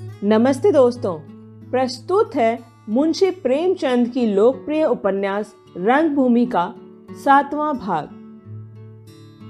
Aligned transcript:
नमस्ते 0.00 0.72
दोस्तों, 0.72 1.18
प्रस्तुत 1.70 2.36
है 2.36 2.58
मुंशी 2.88 3.30
प्रेमचंद 3.30 4.08
की 4.08 4.26
लोकप्रिय 4.26 4.84
उपन्यास 4.84 5.54
रंगभूमि 5.76 6.46
का 6.46 6.74
सातवां 7.24 7.78
भाग। 7.78 8.08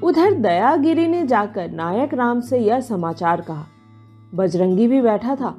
उधर 0.05 0.33
दयागिरी 0.33 1.07
ने 1.07 1.27
जाकर 1.27 1.71
नायक 1.71 2.15
राम 2.15 2.41
से 2.41 2.59
यह 2.59 2.81
समाचार 2.81 3.41
कहा। 3.41 3.67
बजरंगी 4.35 4.89
भी 4.89 5.01
बैठा 5.01 5.35
था। 5.35 5.59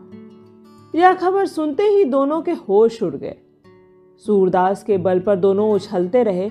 यह 0.95 1.13
खबर 1.13 1.45
सुनते 1.45 1.83
ही 1.83 2.05
दोनों 2.05 2.41
के 2.41 2.51
होश 2.51 3.03
उड़ 3.03 3.15
गए। 3.15 3.35
सूरदास 4.25 4.83
के 4.83 4.97
बल 4.97 5.19
पर 5.19 5.35
दोनों 5.35 5.71
उछलते 5.71 6.23
रहे। 6.23 6.49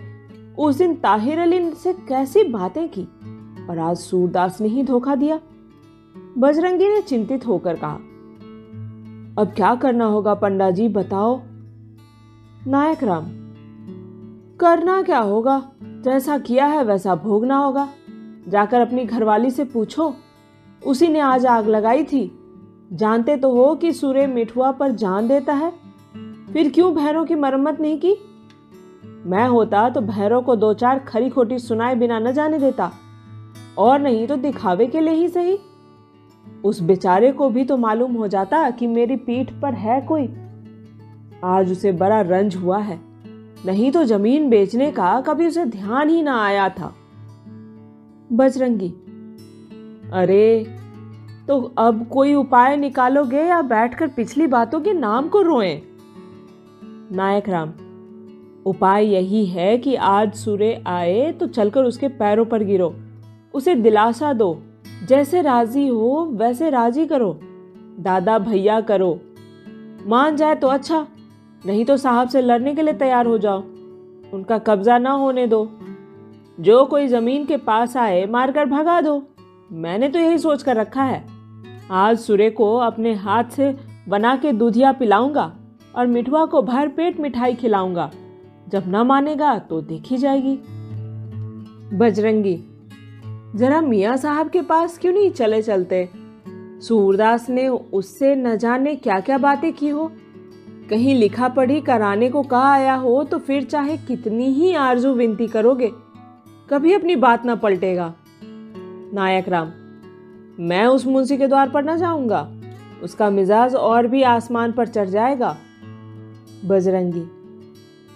उस 0.58 0.76
दिन 0.76 0.94
ताहिर 0.94 1.38
अली 1.38 1.70
से 1.70 1.92
कैसी 1.92 2.44
बातें 2.44 2.88
की 2.88 3.08
और 3.70 3.78
आज 3.78 3.96
सूरदास 3.96 4.60
ने 4.60 4.68
ही 4.68 4.82
धोखा 4.82 5.14
दिया। 5.14 5.40
बजरंगी 6.38 6.88
ने 6.88 7.00
चिंतित 7.00 7.46
होकर 7.46 7.76
कहा 7.76 7.98
अब 9.38 9.46
क्या 9.46 9.74
करना 9.74 10.04
होगा 10.04 10.34
पंडा 10.34 10.70
जी 10.70 10.88
बताओ। 10.88 11.40
नायक 12.66 13.04
राम, 13.04 13.24
करना 14.56 15.02
क्या 15.02 15.18
होगा? 15.18 15.72
जैसा 15.82 16.38
किया 16.38 16.66
है 16.66 16.84
वैसा 16.84 17.14
भोगना 17.14 17.56
होगा। 17.56 17.88
जाकर 18.48 18.80
अपनी 18.80 19.04
घरवाली 19.04 19.50
से 19.50 19.64
पूछो। 19.64 20.14
उसी 20.86 21.08
ने 21.08 21.20
आज 21.20 21.46
आग 21.46 21.66
लगाई 21.66 22.04
थी। 22.04 22.38
जानते 22.92 23.36
तो 23.36 23.52
हो 23.52 23.74
कि 23.74 23.92
सूर्य 23.92 24.26
मिठुआ 24.26 24.72
पर 24.72 24.90
जान 24.90 25.28
देता 25.28 25.52
है। 25.52 25.72
फिर 26.52 26.70
क्यों 26.70 26.94
भैरों 26.94 27.24
की 27.24 27.34
मरम्मत 27.34 27.80
नहीं 27.80 27.98
की? 27.98 28.16
मैं 29.26 29.48
होता 29.48 29.90
तो 29.90 30.00
भैरों 30.00 30.42
को 30.42 30.56
दो 30.56 30.74
चार 30.74 30.98
खरी 30.98 31.30
खोटी 31.30 31.58
सुनाए 31.58 31.94
बिना 31.94 32.18
न 32.18 32.32
जाने 32.32 32.58
देता। 32.58 32.92
और 33.78 33.98
नहीं 33.98 34.26
तो 34.26 34.36
दिखावे 34.36 34.86
के 34.86 35.00
लिए 35.00 35.14
ही 35.14 35.28
सही। 35.28 35.58
उस 36.64 36.80
बेचारे 36.82 37.32
को 37.32 37.48
भी 37.50 37.64
तो 37.64 37.76
मालूम 37.76 38.12
हो 38.12 38.28
जाता 38.28 38.68
कि 38.70 38.86
मेरी 38.86 39.16
पीठ 39.16 39.50
पर 39.62 39.74
है 39.74 40.00
कोई। 40.00 40.28
आज 41.44 41.72
उसे 41.72 41.92
बड़ा 41.92 42.20
रंज 42.20 42.56
हुआ 42.56 42.78
है। 42.78 43.00
नहीं 43.66 43.90
तो 43.92 44.04
ज़मीन 44.04 44.48
बेचने 44.50 44.90
का 44.90 45.20
कभी 45.20 45.46
उसे 45.46 45.64
ध्यान 45.64 46.08
ही 46.08 46.22
ना 46.22 46.42
आया 46.44 46.68
था। 46.68 46.94
बजरंगी 48.32 48.88
अरे 50.12 50.66
तो 51.48 51.60
अब 51.78 52.06
कोई 52.08 52.34
उपाय 52.34 52.76
निकालोगे 52.76 53.42
या 53.42 53.60
बैठकर 53.62 54.08
पिछली 54.08 54.46
बातों 54.46 54.80
के 54.80 54.92
नाम 54.92 55.28
को 55.28 55.42
रोएँ? 55.42 55.80
नायक 57.12 57.48
राम, 57.48 57.72
उपाय 58.66 59.06
यही 59.06 59.44
है 59.46 59.76
कि 59.78 59.94
आज 59.94 60.34
सूर्य 60.34 60.82
आए 60.86 61.32
तो 61.32 61.46
चलकर 61.46 61.84
उसके 61.84 62.08
पैरों 62.08 62.44
पर 62.44 62.64
गिरो। 62.64 62.94
उसे 63.54 63.74
दिलासा 63.74 64.32
दो। 64.32 64.52
जैसे 65.06 65.42
राज़ी 65.42 65.88
हो, 65.88 66.28
वैसे 66.32 66.70
राज़ी 66.70 67.06
करो। 67.06 67.40
दादा 68.00 68.38
भैया 68.38 68.80
करो। 68.80 69.20
मान 70.06 70.36
जाए 70.36 70.54
तो 70.54 70.68
अच्छा 70.68 71.06
नहीं 71.66 71.84
तो 71.84 71.96
साहब 71.96 72.28
से 72.28 72.42
लड़ने 72.42 72.74
के 72.74 72.82
लिए 72.82 72.94
तैयार 72.94 73.26
हो 73.26 73.38
जाओ। 73.38 73.60
उनका 74.32 74.58
कब्जा 74.58 74.98
ना 74.98 75.10
होने 75.10 75.46
दो। 75.46 75.72
जो 76.60 76.84
कोई 76.84 77.06
ज़मीन 77.06 77.44
के 77.44 77.56
पास 77.56 77.96
आए, 77.96 78.26
मारकर 78.26 78.64
भगा 78.64 79.00
दो। 79.00 79.22
मैंने 79.72 80.08
तो 80.08 80.18
यही 80.18 80.38
सोच 80.38 80.62
कर 80.62 80.76
रखा 80.76 81.02
है। 81.02 81.26
आज 81.90 82.18
सूर्य 82.18 82.50
को 82.50 82.76
अपने 82.76 83.14
हाथ 83.14 83.44
से 83.44 83.76
बना 84.08 84.36
के 84.36 84.52
दूधिया 84.52 84.92
पिलाऊँगा 84.92 85.56
और 85.96 86.06
मिठुआ 86.06 86.46
को 86.46 86.62
भर 86.62 86.88
पेट 86.88 87.20
मिठाई 87.20 87.54
खिलाऊँगा। 87.54 88.10
जब 88.68 88.82
ना 88.86 89.04
मानेगा 89.04 89.58
तो 89.58 89.80
देखी 89.80 90.16
जाएगी। 90.16 90.58
बजरंगी 91.96 92.64
जरा 93.58 93.80
मियाँ 93.80 94.16
साहब 94.16 94.48
के 94.48 94.60
पास 94.62 94.96
क्यों 94.98 95.12
नहीं 95.12 95.30
चले 95.30 95.60
चलते? 95.62 96.08
सूरदास 96.82 97.48
ने 97.50 97.66
उससे 97.68 98.34
न 98.36 98.54
जाने 98.56 98.94
क्या 98.96 99.18
क्या 99.20 99.38
बातें 99.38 99.72
की 99.72 99.88
हो? 99.88 100.10
कहीं 100.90 101.14
लिखा 101.14 101.48
पढ़ी 101.48 101.80
कराने 101.80 102.28
को 102.30 102.42
कहा 102.42 102.72
आया 102.72 102.94
हो 102.96 103.22
तो 103.24 103.38
फिर 103.38 103.64
चाहे 103.64 103.96
कितनी 103.98 104.46
ही 104.52 104.74
आरज़ू 104.74 105.12
विनती 105.14 105.46
करोगे, 105.46 105.90
कभी 106.68 106.92
अपनी 106.92 107.16
बात 107.16 107.46
ना 107.46 107.54
पलटेगा। 107.54 108.12
नायक 109.14 109.48
राम, 109.48 109.72
मैं 110.60 110.86
उस 110.86 111.06
मुंशी 111.06 111.36
के 111.36 111.46
द्वार 111.46 111.70
पर 111.70 111.84
ना 111.84 111.96
जाऊँगा, 111.96 112.48
उसका 113.02 113.30
मिजाज 113.30 113.74
और 113.74 114.06
भी 114.06 114.22
आसमान 114.28 114.72
पर 114.72 114.88
चढ़ 114.88 115.08
जाएगा। 115.08 115.56
बजरंगी, 116.64 117.26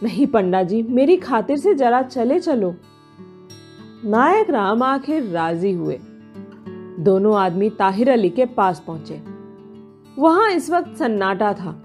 नहीं 0.03 0.27
पंडा 0.28 0.62
जी 0.62 0.83
मेरी 0.84 1.16
खातिर 1.19 1.59
से 1.59 1.75
जरा 1.75 2.03
चले 2.05 2.41
चलो। 2.41 2.75
नायक 4.05 4.51
राम 4.51 4.83
आखिर 4.83 5.23
राज़ी 5.23 5.73
हुए। 5.73 5.99
दोनों 6.99 7.37
आदमी 7.37 7.71
ताहिर 7.71 8.11
अली 8.11 8.31
के 8.31 8.45
पास 8.47 8.83
पहुँचे। 8.87 9.21
वहाँ 10.19 10.51
इस 10.51 10.71
वक्त 10.71 10.97
सन्नाटा 10.97 11.53
था। 11.53 11.83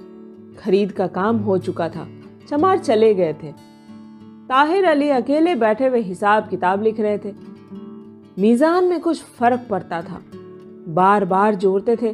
खरीद 0.59 0.91
का 0.91 1.07
काम 1.07 1.37
हो 1.37 1.57
चुका 1.57 1.89
था। 1.89 2.07
चमार 2.49 2.77
चले 2.77 3.13
गए 3.13 3.33
थे। 3.33 3.51
ताहिर 4.49 4.85
अली 4.85 5.09
अकेले 5.09 5.55
बैठे 5.55 5.87
हुए 5.87 5.99
हिसाब 5.99 6.47
किताब 6.49 6.83
लिख 6.83 6.99
रहे 6.99 7.17
थे। 7.17 7.33
मीजान 8.39 8.85
में 8.85 8.99
कुछ 8.99 9.23
फ़र्क 9.23 9.67
पड़ता 9.69 10.01
था। 10.01 10.21
बार 10.87 11.25
बार 11.25 11.55
जोड़ते 11.55 11.95
थे, 11.95 12.11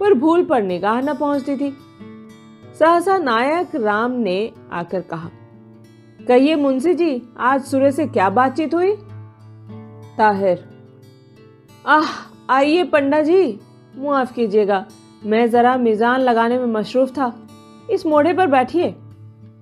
पर 0.00 0.14
भूल 0.14 0.44
पर 0.44 0.62
निगाह 0.62 1.00
न 1.00 1.14
पहुँचती 1.14 1.56
थी। 1.56 1.76
सहसा 2.78 3.18
नायक 3.18 3.74
राम 3.74 4.12
ने 4.12 4.52
आकर 4.72 5.00
कहा, 5.00 5.30
कहिए 6.28 6.54
मुंशी 6.56 6.94
जी, 6.94 7.22
आज 7.38 7.62
सूर्य 7.62 7.92
से 7.92 8.06
क्या 8.06 8.30
बातचीत 8.30 8.74
हुई? 8.74 8.96
ताहिर। 10.18 10.64
आह, 11.86 12.04
आइए 12.50 12.84
पंडा 12.84 13.22
जी, 13.22 13.60
मुआफ 13.96 14.32
कीजिएगा। 14.32 14.86
मैं 15.26 15.50
ज़रा 15.50 15.76
मिज़ान 15.76 16.20
लगाने 16.20 16.58
में 16.58 16.66
मशरूफ 16.66 17.10
था। 17.10 17.48
इस 17.90 18.06
मोड़े 18.06 18.32
पर 18.32 18.46
बैठिए। 18.46 18.94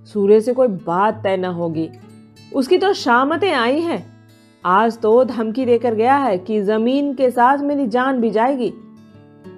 सूर्य 0.05 0.41
से 0.41 0.53
कोई 0.53 0.69
बात 0.69 1.23
तय 1.23 1.37
न 1.37 1.45
होगी। 1.45 1.91
उसकी 2.55 2.79
तो 2.79 2.93
शामतें 2.93 3.53
आई 3.53 3.81
हैं। 3.81 4.13
आज 4.65 4.99
तो 4.99 5.25
धमकी 5.25 5.65
देकर 5.65 5.95
गया 5.95 6.17
है 6.17 6.39
कि 6.39 6.63
ज़मीन 6.63 7.15
के 7.15 7.31
साथ 7.31 7.59
मेरी 7.59 7.87
जान 7.87 8.21
भी 8.21 8.31
जाएगी। 8.31 8.73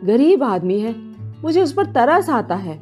गरीब 0.05 0.43
आदमी 0.43 0.81
है। 0.81 0.95
मुझे 1.43 1.63
उस 1.63 1.73
पर 1.73 1.87
तरस 1.87 2.31
आता 2.31 2.55
है। 2.55 2.81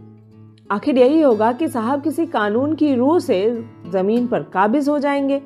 आखिर 0.71 0.99
यही 0.99 1.21
होगा 1.21 1.53
कि 1.53 1.69
साहब 1.69 2.03
किसी 2.03 2.27
कानून 2.27 2.75
की 2.75 2.95
रूह 2.95 3.19
से 3.19 3.65
ज़मीन 3.89 4.27
पर 4.27 4.43
काबिज 4.43 4.89
हो 4.89 4.99
जाएँगे। 4.99 5.43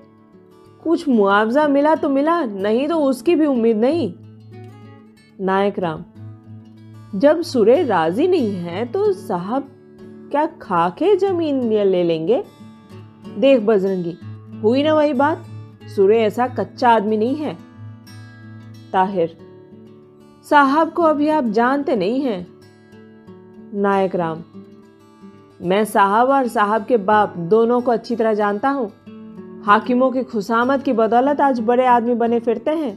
कुछ 0.87 1.09
मुआवजा 1.09 1.67
मिला 1.69 1.95
तो 1.95 2.09
मिला, 2.09 2.45
नहीं 2.45 2.87
तो 2.89 2.97
उसकी 3.01 3.35
भी 3.35 3.47
उम्मीद 3.47 3.77
नहीं। 3.77 4.13
नायक 5.41 5.79
राम, 5.79 6.05
जब 7.15 7.41
सुरे 7.43 7.83
राज़ी 7.85 8.27
नहीं 8.29 8.53
है 8.55 8.85
तो 8.87 9.13
साहब 9.13 9.69
क्या 10.31 10.45
खाके 10.63 11.15
ज़मीन 11.17 11.63
ले 11.69 12.03
लेंगे? 12.03 12.43
देख 13.39 13.61
बजरंगी, 13.63 14.17
हुई 14.63 14.83
ना 14.83 14.95
वही 14.95 15.13
बात? 15.15 15.45
सुरे 15.97 16.21
ऐसा 16.23 16.47
कच्चा 16.49 16.91
आदमी 16.91 17.17
नहीं 17.17 17.35
है। 17.37 17.55
ताहिर, 18.93 19.37
साहब 20.47 20.93
को 20.93 21.03
अभी 21.03 21.29
आप 21.29 21.45
जानते 21.51 21.97
नहीं 21.97 22.21
हैं। 22.21 22.47
नायक 23.75 24.15
राम, 24.17 24.45
मैं 25.61 25.85
साहब 25.85 26.29
और 26.29 26.49
साहब 26.49 26.85
के 26.85 26.97
बाप 26.97 27.37
दोनों 27.51 27.81
को 27.81 27.91
अच्छी 27.91 28.17
तरह 28.17 28.35
जानता 28.35 28.71
हूँ। 28.71 28.91
हाकिमों 29.67 30.11
की 30.11 30.23
खुशामद 30.23 30.83
की 30.83 30.93
बदौलत 30.93 31.41
आज 31.41 31.61
बड़े 31.61 31.87
आदमी 31.87 32.15
बने 32.15 32.39
फिरते 32.41 32.71
हैं। 32.71 32.93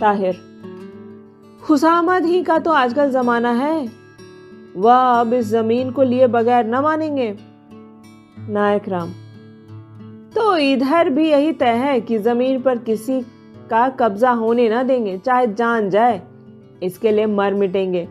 ताहिर, 0.00 0.36
खुशामद 1.62 2.24
ही 2.24 2.42
का 2.42 2.58
तो 2.58 2.70
आजकल 2.70 3.10
जमाना 3.10 3.52
है। 3.52 3.88
वह, 4.76 4.94
अब 4.94 5.32
इस 5.32 5.46
ज़मीन 5.46 5.90
को 5.90 6.02
लिए 6.02 6.26
बगैर 6.26 6.66
न 6.66 6.80
मानेंगे। 6.80 7.36
नायक 8.48 8.88
राम 8.88 9.12
तो 10.34 10.56
इधर 10.56 11.10
भी 11.10 11.30
यही 11.30 11.52
तय 11.52 11.76
है 11.76 12.00
कि 12.00 12.18
ज़मीन 12.18 12.60
पर 12.62 12.78
किसी 12.78 13.20
का 13.70 13.88
कब्जा 13.88 14.30
होने 14.30 14.68
न 14.70 14.82
देंगे, 14.82 15.18
चाहे 15.18 15.46
जान 15.46 15.90
जाए। 15.90 16.22
इसके 16.82 17.12
लिए 17.12 17.26
मर 17.26 17.54
मिटेंगे। 17.54 18.08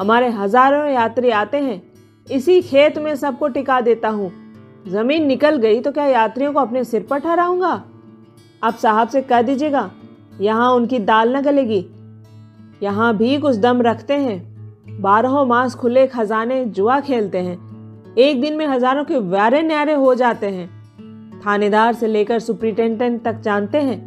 हमारे 0.00 0.28
हज़ारों 0.28 0.88
यात्री 0.88 1.30
आते 1.30 1.56
हैं। 1.56 1.82
इसी 2.26 2.62
खेत 2.62 2.98
में 2.98 3.14
सबको 3.16 3.48
टिका 3.48 3.80
देता 3.80 4.08
हूँ। 4.08 4.45
ज़मीन 4.86 5.26
निकल 5.26 5.56
गई 5.58 5.80
तो 5.80 5.90
क्या 5.92 6.04
यात्रियों 6.06 6.52
को 6.52 6.60
अपने 6.60 6.82
सिर 6.84 7.02
पर 7.02 7.18
ठहराऊँगा? 7.18 7.82
आप 8.62 8.74
साहब 8.74 9.08
से 9.08 9.22
कह 9.22 9.42
दीजिएगा, 9.42 9.90
यहाँ 10.40 10.70
उनकी 10.72 10.98
दाल 11.00 11.36
न 11.36 11.40
गलेगी। 11.42 11.84
यहाँ 12.82 13.16
भी 13.16 13.38
कुछ 13.38 13.56
दम 13.56 13.80
रखते 13.82 14.14
हैं। 14.14 15.00
बारहों 15.00 15.44
मास 15.46 15.74
खुले 15.74 16.06
खजाने 16.06 16.64
जुआ 16.66 16.98
खेलते 17.00 17.38
हैं। 17.38 18.14
एक 18.18 18.40
दिन 18.40 18.56
में 18.56 18.66
हज़ारों 18.66 19.04
के 19.04 19.18
व्यारे 19.20 19.62
न्यारे 19.62 19.94
हो 19.94 20.14
जाते 20.14 20.46
हैं। 20.48 20.68
थानेदार 21.40 21.94
से 21.94 22.06
लेकर 22.06 22.38
सुप्रिंटेंडेंट 22.40 23.22
तक 23.24 23.40
जानते 23.40 23.80
हैं, 23.80 23.98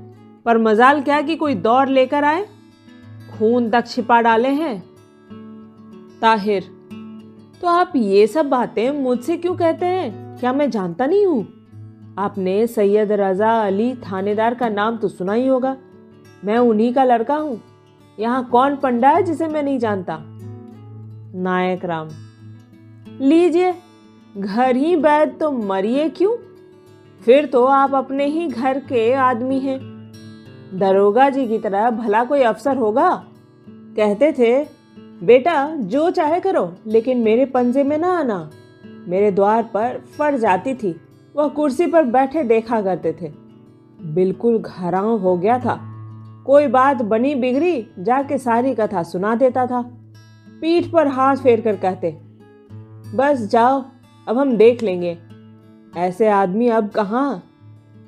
पर 0.45 0.57
मजाल 0.59 1.01
क्या 1.01 1.21
कि 1.21 1.35
कोई 1.35 1.55
दौड़ 1.57 1.89
लेकर 1.89 2.23
आए? 2.23 2.45
खून 3.31 3.69
तक 3.69 3.87
छिपा 3.87 4.21
डाले 4.21 4.49
हैं। 4.49 4.79
ताहिर 6.21 6.63
तो 7.61 7.67
आप 7.67 7.91
ये 7.95 8.25
सब 8.27 8.49
बातें 8.49 8.89
मुझसे 8.93 9.37
क्यों 9.37 9.55
कहते 9.55 9.85
हैं? 9.85 10.28
क्या 10.39 10.53
मैं 10.53 10.69
जानता 10.69 11.06
नहीं 11.06 11.25
हूँ? 11.25 11.47
आपने 12.18 12.68
सैयद 12.68 13.12
रजा 13.12 13.62
अली 13.62 13.95
थानेदार 13.95 14.53
का 14.53 14.69
नाम 14.69 14.97
तो 14.97 15.07
सुना 15.07 15.33
ही 15.33 15.47
होगा। 15.47 15.77
मैं 16.45 16.57
उन्हीं 16.57 16.94
का 16.94 17.03
लड़का 17.03 17.36
हूँ। 17.36 17.62
यहाँ 18.19 18.50
कौन 18.50 18.75
पंडा 18.75 19.09
है 19.09 19.24
जिसे 19.24 19.47
मैं 19.47 19.63
नहीं 19.63 19.80
जानता? 19.80 20.19
नायक 21.36 21.86
राम। 21.86 22.09
लीजिए, 23.21 23.74
घर 24.38 24.75
ही 24.75 24.95
बैद 24.95 25.38
तो 25.39 25.51
मरिए 25.51 26.09
क्यों? 26.09 26.38
फिर 27.25 27.45
तो 27.45 27.65
आप 27.65 27.95
अपने 27.95 28.25
ही 28.25 28.47
घर 28.47 28.80
के 28.80 29.13
आदमी 29.13 29.59
हैं। 29.59 29.80
दरोगा 30.74 31.30
जी 31.30 31.47
की 31.47 31.59
तरह 31.59 31.89
भला 31.89 32.24
कोई 32.24 32.42
अफसर 32.42 32.77
होगा? 32.77 33.24
कहते 33.69 34.31
थे, 34.31 34.68
बेटा, 35.25 35.75
जो 35.75 36.09
चाहे 36.09 36.39
करो, 36.39 36.74
लेकिन 36.88 37.18
मेरे 37.18 37.45
पंजे 37.45 37.83
में 37.83 37.97
ना 37.97 38.19
आना। 38.19 38.50
मेरे 39.09 39.31
द्वार 39.31 39.63
पर 39.63 39.97
फट 40.17 40.35
जाती 40.35 40.73
थी। 40.73 40.95
वह 41.35 41.47
कुर्सी 41.47 41.88
पर 41.88 42.03
बैठे 42.03 42.44
देखा 42.44 42.81
करते 42.81 43.13
थे। 43.21 43.31
बिल्कुल 44.06 44.57
घराव 44.59 45.17
हो 45.17 45.38
गया 45.38 45.59
था। 45.59 45.79
कोई 46.45 46.67
बात 46.67 47.01
बनी 47.01 47.35
बिगड़ी, 47.35 47.88
जाके 48.00 48.38
सारी 48.38 48.73
कथा 48.75 49.03
सुना 49.03 49.35
देता 49.35 49.65
था। 49.67 49.81
पीठ 50.61 50.91
पर 50.91 51.07
हाथ 51.07 51.35
फेर 51.35 51.61
कर 51.61 51.75
कहते, 51.75 52.11
बस 53.15 53.50
जाओ, 53.51 53.83
अब 54.27 54.38
हम 54.38 54.56
देख 54.57 54.83
लेंगे। 54.83 55.17
ऐसे 55.97 56.27
आदमी 56.27 56.67
अब 56.67 56.89
कहाँ? 56.89 57.44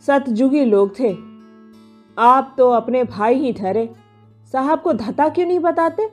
सतजुगी 0.08 0.66
लोग 0.66 1.00
थे। 1.00 1.16
आप 2.18 2.56
तो 2.58 2.70
अपने 2.70 3.04
भाई 3.04 3.36
ही 3.36 3.54
ठहरे। 3.54 3.90
साहब 4.52 4.82
को 4.82 4.94
धता 4.94 5.30
क्यों 5.30 5.48
नहीं 5.48 5.60
बताते? 5.60 6.10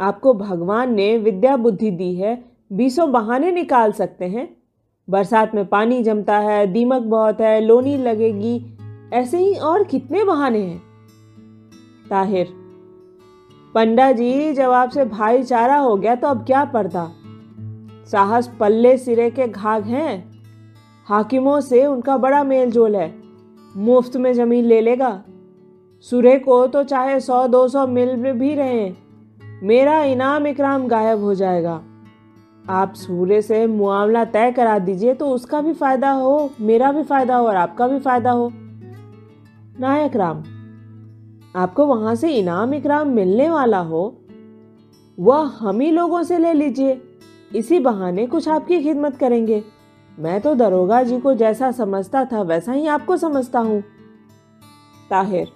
आपको 0.00 0.34
भगवान 0.34 0.94
ने 0.94 1.16
विद्या 1.18 1.56
बुद्धि 1.56 1.90
दी 1.90 2.14
है 2.14 2.53
बीसों 2.74 3.10
बहाने 3.12 3.50
निकाल 3.52 3.92
सकते 3.92 4.24
हैं। 4.24 4.48
बरसात 5.08 5.54
में 5.54 5.66
पानी 5.66 6.02
जमता 6.02 6.38
है, 6.38 6.66
दीमक 6.66 7.02
बहुत 7.02 7.40
है, 7.40 7.60
लोनी 7.60 7.96
लगेगी। 7.96 8.78
ऐसे 9.12 9.38
ही 9.38 9.54
और 9.54 9.84
कितने 9.84 10.24
बहाने 10.24 10.58
हैं? 10.58 10.82
ताहिर, 12.10 12.48
पंडा 13.74 14.10
जी, 14.12 14.52
जब 14.52 14.70
आपसे 14.70 15.04
भाईचारा 15.04 15.76
हो 15.76 15.96
गया 15.96 16.14
तो 16.14 16.28
अब 16.28 16.44
क्या 16.46 16.64
पड़ता 16.64 17.10
साहस 18.12 18.50
पल्ले 18.60 18.96
सिरे 18.98 19.30
के 19.30 19.48
घाघ 19.48 19.82
हैं। 19.84 20.32
हाकिमों 21.06 21.60
से 21.60 21.86
उनका 21.86 22.16
बड़ा 22.16 22.42
मेल 22.44 22.70
जोल 22.70 22.96
है। 22.96 23.12
मुफ़्त 23.76 24.16
में 24.16 24.32
ज़मीन 24.32 24.64
ले 24.64 24.80
लेगा। 24.80 25.22
सुरे 26.06 26.38
को 26.38 26.66
तो 26.66 26.82
चाहे 26.84 27.20
सौ, 27.20 27.46
दो 27.48 27.66
सौ 27.68 27.86
मिल 27.86 28.32
भी 28.32 28.54
रहे 28.54 28.92
मेरा 29.62 30.02
इनाम 30.02 30.46
इकराम 30.46 30.86
गायब 30.86 31.20
हो 31.20 31.34
जाएगा। 31.34 31.82
आप 32.64 32.92
सूर्य 32.94 33.40
से 33.42 33.66
मुआवला 33.66 34.24
तय 34.24 34.50
करा 34.52 34.78
दीजिए 34.78 35.14
तो 35.14 35.28
उसका 35.28 35.60
भी 35.60 35.72
फ़ायदा 35.72 36.10
हो, 36.10 36.50
मेरा 36.60 36.92
भी 36.92 37.02
फ़ायदा 37.02 37.36
हो 37.36 37.46
और 37.46 37.56
आपका 37.56 37.88
भी 37.88 37.98
फ़ायदा 37.98 38.30
हो। 38.30 38.50
नायक 39.80 40.16
राम, 40.16 40.42
आपको 41.56 41.86
वहाँ 41.86 42.14
से 42.14 42.30
इनाम 42.30 42.74
इकराम 42.74 43.08
मिलने 43.08 43.48
वाला 43.50 43.78
हो, 43.80 44.02
वह 45.18 45.50
हम 45.58 45.80
ही 45.80 45.90
लोगों 45.90 46.22
से 46.22 46.38
ले 46.38 46.52
लीजिए, 46.52 47.00
इसी 47.54 47.78
बहाने 47.80 48.26
कुछ 48.26 48.48
आपकी 48.48 48.82
खिदमत 48.82 49.16
करेंगे। 49.16 49.62
मैं 50.18 50.40
तो 50.40 50.54
दरोगा 50.54 51.02
जी 51.02 51.20
को 51.20 51.34
जैसा 51.34 51.70
समझता 51.72 52.24
था 52.24 52.42
वैसा 52.42 52.72
ही 52.72 52.86
आपको 52.86 53.16
समझता 53.16 53.58
हूँ। 53.58 53.80
ताहिर, 55.10 55.52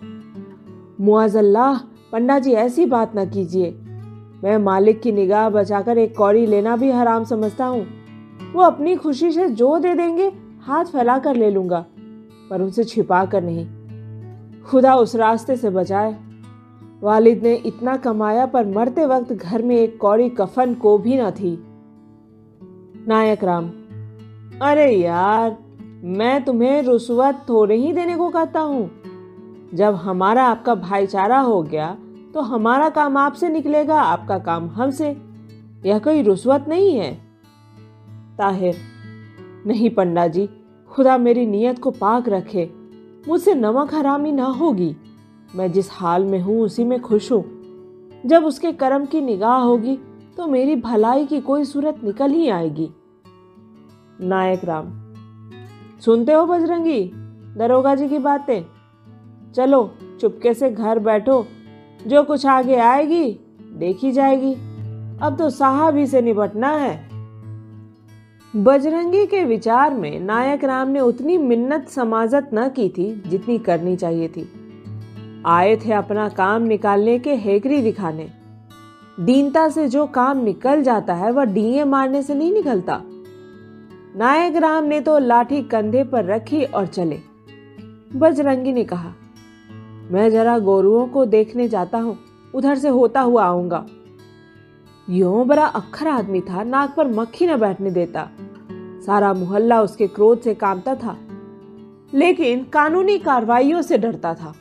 मुआजल्लाह, 1.00 1.78
पंडा 2.12 2.38
जी 2.38 2.52
ऐसी 2.52 2.86
बात 2.86 3.14
ना 3.14 3.24
कीजिए। 3.24 3.70
मैं 4.44 4.58
मालिक 4.58 5.00
की 5.02 5.12
निगाह 5.12 5.48
बचाकर 5.50 5.98
एक 5.98 6.16
कौड़ी 6.16 6.46
लेना 6.46 6.76
भी 6.76 6.90
हराम 6.90 7.24
समझता 7.24 7.66
हूँ। 7.66 7.86
वो 8.52 8.62
अपनी 8.62 8.96
खुशी 8.96 9.30
से 9.32 9.48
जो 9.48 9.78
दे 9.78 9.94
देंगे, 9.94 10.32
हाथ 10.62 10.84
फैला 10.84 11.18
कर 11.18 11.36
ले 11.36 11.50
लूँगा, 11.50 11.84
पर 12.50 12.62
उनसे 12.62 12.84
छिपा 12.84 13.24
कर 13.24 13.42
नहीं। 13.42 13.66
खुदा 14.62 14.94
उस 14.94 15.14
रास्ते 15.16 15.56
से 15.56 15.70
बचाए। 15.70 16.16
वालिद 17.02 17.42
ने 17.42 17.54
इतना 17.56 17.96
कमाया, 17.96 18.46
पर 18.46 18.66
मरते 18.66 19.06
वक्त 19.06 19.32
घर 19.32 19.62
में 19.62 19.76
एक 19.76 19.98
कौड़ी 19.98 20.28
कफन 20.28 20.74
को 20.74 20.98
भी 20.98 21.20
न 21.20 21.30
थी। 21.30 21.58
नायक 23.08 23.44
राम, 23.44 23.70
अरे 24.62 24.90
यार, 24.92 25.56
मैं 26.04 26.44
तुम्हें 26.44 26.82
रुसवत 26.82 27.44
थोड़े 27.48 27.76
ही 27.76 27.92
देने 27.92 28.16
को 28.16 28.28
कहता 28.28 28.60
हूँ। 28.60 28.90
जब 29.74 29.94
हमारा 29.94 30.44
आपका 30.44 30.74
भाईचारा 30.74 31.38
हो 31.38 31.62
गया 31.62 31.96
तो 32.34 32.40
हमारा 32.40 32.88
काम 32.88 33.16
आपसे 33.16 33.48
निकलेगा, 33.48 34.00
आपका 34.00 34.38
काम 34.38 34.68
हमसे। 34.68 35.10
यह 35.86 35.98
कोई 35.98 36.22
रुस्वत 36.22 36.64
नहीं 36.68 36.94
है। 36.96 37.12
ताहिर, 38.38 38.76
नहीं 39.66 39.90
पंडा 39.90 40.26
जी 40.26 40.48
खुदा 40.90 41.16
मेरी 41.18 41.46
नीयत 41.46 41.78
को 41.78 41.90
पाक 41.90 42.28
रखे। 42.28 42.70
मुझसे 43.28 43.54
नमक 43.54 43.94
हरामी 43.94 44.32
ना 44.32 44.44
होगी। 44.44 44.96
मैं 45.54 45.70
जिस 45.72 45.88
हाल 45.92 46.24
में 46.24 46.40
हूँ, 46.40 46.60
उसी 46.60 46.84
में 46.84 47.00
खुश 47.00 47.30
हूँ। 47.32 47.44
जब 48.26 48.44
उसके 48.44 48.72
कर्म 48.72 49.04
की 49.06 49.20
निगाह 49.20 49.58
होगी 49.58 49.96
तो 50.36 50.46
मेरी 50.46 50.76
भलाई 50.76 51.26
की 51.26 51.40
कोई 51.40 51.64
सूरत 51.64 52.00
निकल 52.04 52.30
ही 52.30 52.48
आएगी। 52.48 52.88
नायक 54.20 54.64
राम, 54.64 54.90
सुनते 56.00 56.32
हो 56.32 56.46
बजरंगी? 56.46 57.04
दरोगा 57.56 57.94
जी 57.94 58.08
की 58.08 58.18
बातें? 58.18 58.64
चलो, 59.54 59.90
चुपके 60.20 60.54
से 60.54 60.70
घर 60.70 60.98
बैठो। 60.98 61.46
जो 62.06 62.22
कुछ 62.22 62.46
आगे 62.46 62.76
आएगी, 62.76 63.40
देखी 63.76 64.12
जाएगी। 64.12 64.54
अब 65.22 65.36
तो 65.38 65.50
साहब 65.50 65.96
ही 65.96 66.06
से 66.06 66.22
निपटना 66.22 66.68
है। 66.68 67.08
बजरंगी 68.56 69.26
के 69.26 69.44
विचार 69.44 69.94
में 69.94 70.20
नायक 70.20 70.64
राम 70.64 70.88
ने 70.88 71.00
उतनी 71.00 71.38
मिन्नत 71.38 71.88
समाजत 71.88 72.50
न 72.54 72.68
की 72.68 72.88
थी 72.88 73.22
जितनी 73.26 73.58
करनी 73.58 73.96
चाहिए 73.96 74.28
थी। 74.28 74.52
आए 75.46 75.76
थे 75.76 75.92
अपना 75.92 76.28
काम 76.28 76.62
निकालने 76.62 77.18
के 77.18 77.34
हेकरी 77.34 77.82
दिखाने। 77.82 78.30
दीनता 79.20 79.68
से 79.68 79.88
जो 79.88 80.06
काम 80.06 80.38
निकल 80.38 80.82
जाता 80.82 81.14
है, 81.14 81.30
वह 81.30 81.44
डीए 81.44 81.84
मारने 81.84 82.22
से 82.22 82.34
नहीं 82.34 82.52
निकलता। 82.52 83.00
नायक 84.16 84.56
राम 84.56 84.84
ने 84.84 85.00
तो 85.00 85.18
लाठी 85.18 85.62
कंधे 85.62 86.04
पर 86.04 86.24
रखी 86.24 86.64
और 86.64 86.86
चले। 86.86 87.18
बजरंगी 88.16 88.72
ने 88.72 88.84
कहा 88.84 89.12
मैं 90.10 90.30
जरा 90.30 90.58
गोरुओं 90.58 91.06
को 91.06 91.24
देखने 91.24 91.68
जाता 91.68 91.98
हूँ, 91.98 92.18
उधर 92.54 92.78
से 92.78 92.88
होता 92.88 93.20
हुआ 93.20 93.44
आऊँगा। 93.44 93.84
यो 95.08 95.44
बड़ा 95.44 95.66
अखर 95.66 96.08
आदमी 96.08 96.40
था, 96.40 96.62
नाक 96.62 96.94
पर 96.96 97.08
मक्खी 97.08 97.46
न 97.46 97.56
बैठने 97.56 97.90
देता। 97.90 98.28
सारा 99.06 99.32
मोहल्ला 99.32 99.80
उसके 99.82 100.06
क्रोध 100.06 100.40
से 100.40 100.54
कामता 100.54 100.94
था, 100.94 101.16
लेकिन 102.14 102.64
कानूनी 102.64 103.18
कार्रवाइयों 103.18 103.82
से 103.82 103.98
डरता 103.98 104.34
था। 104.34 104.54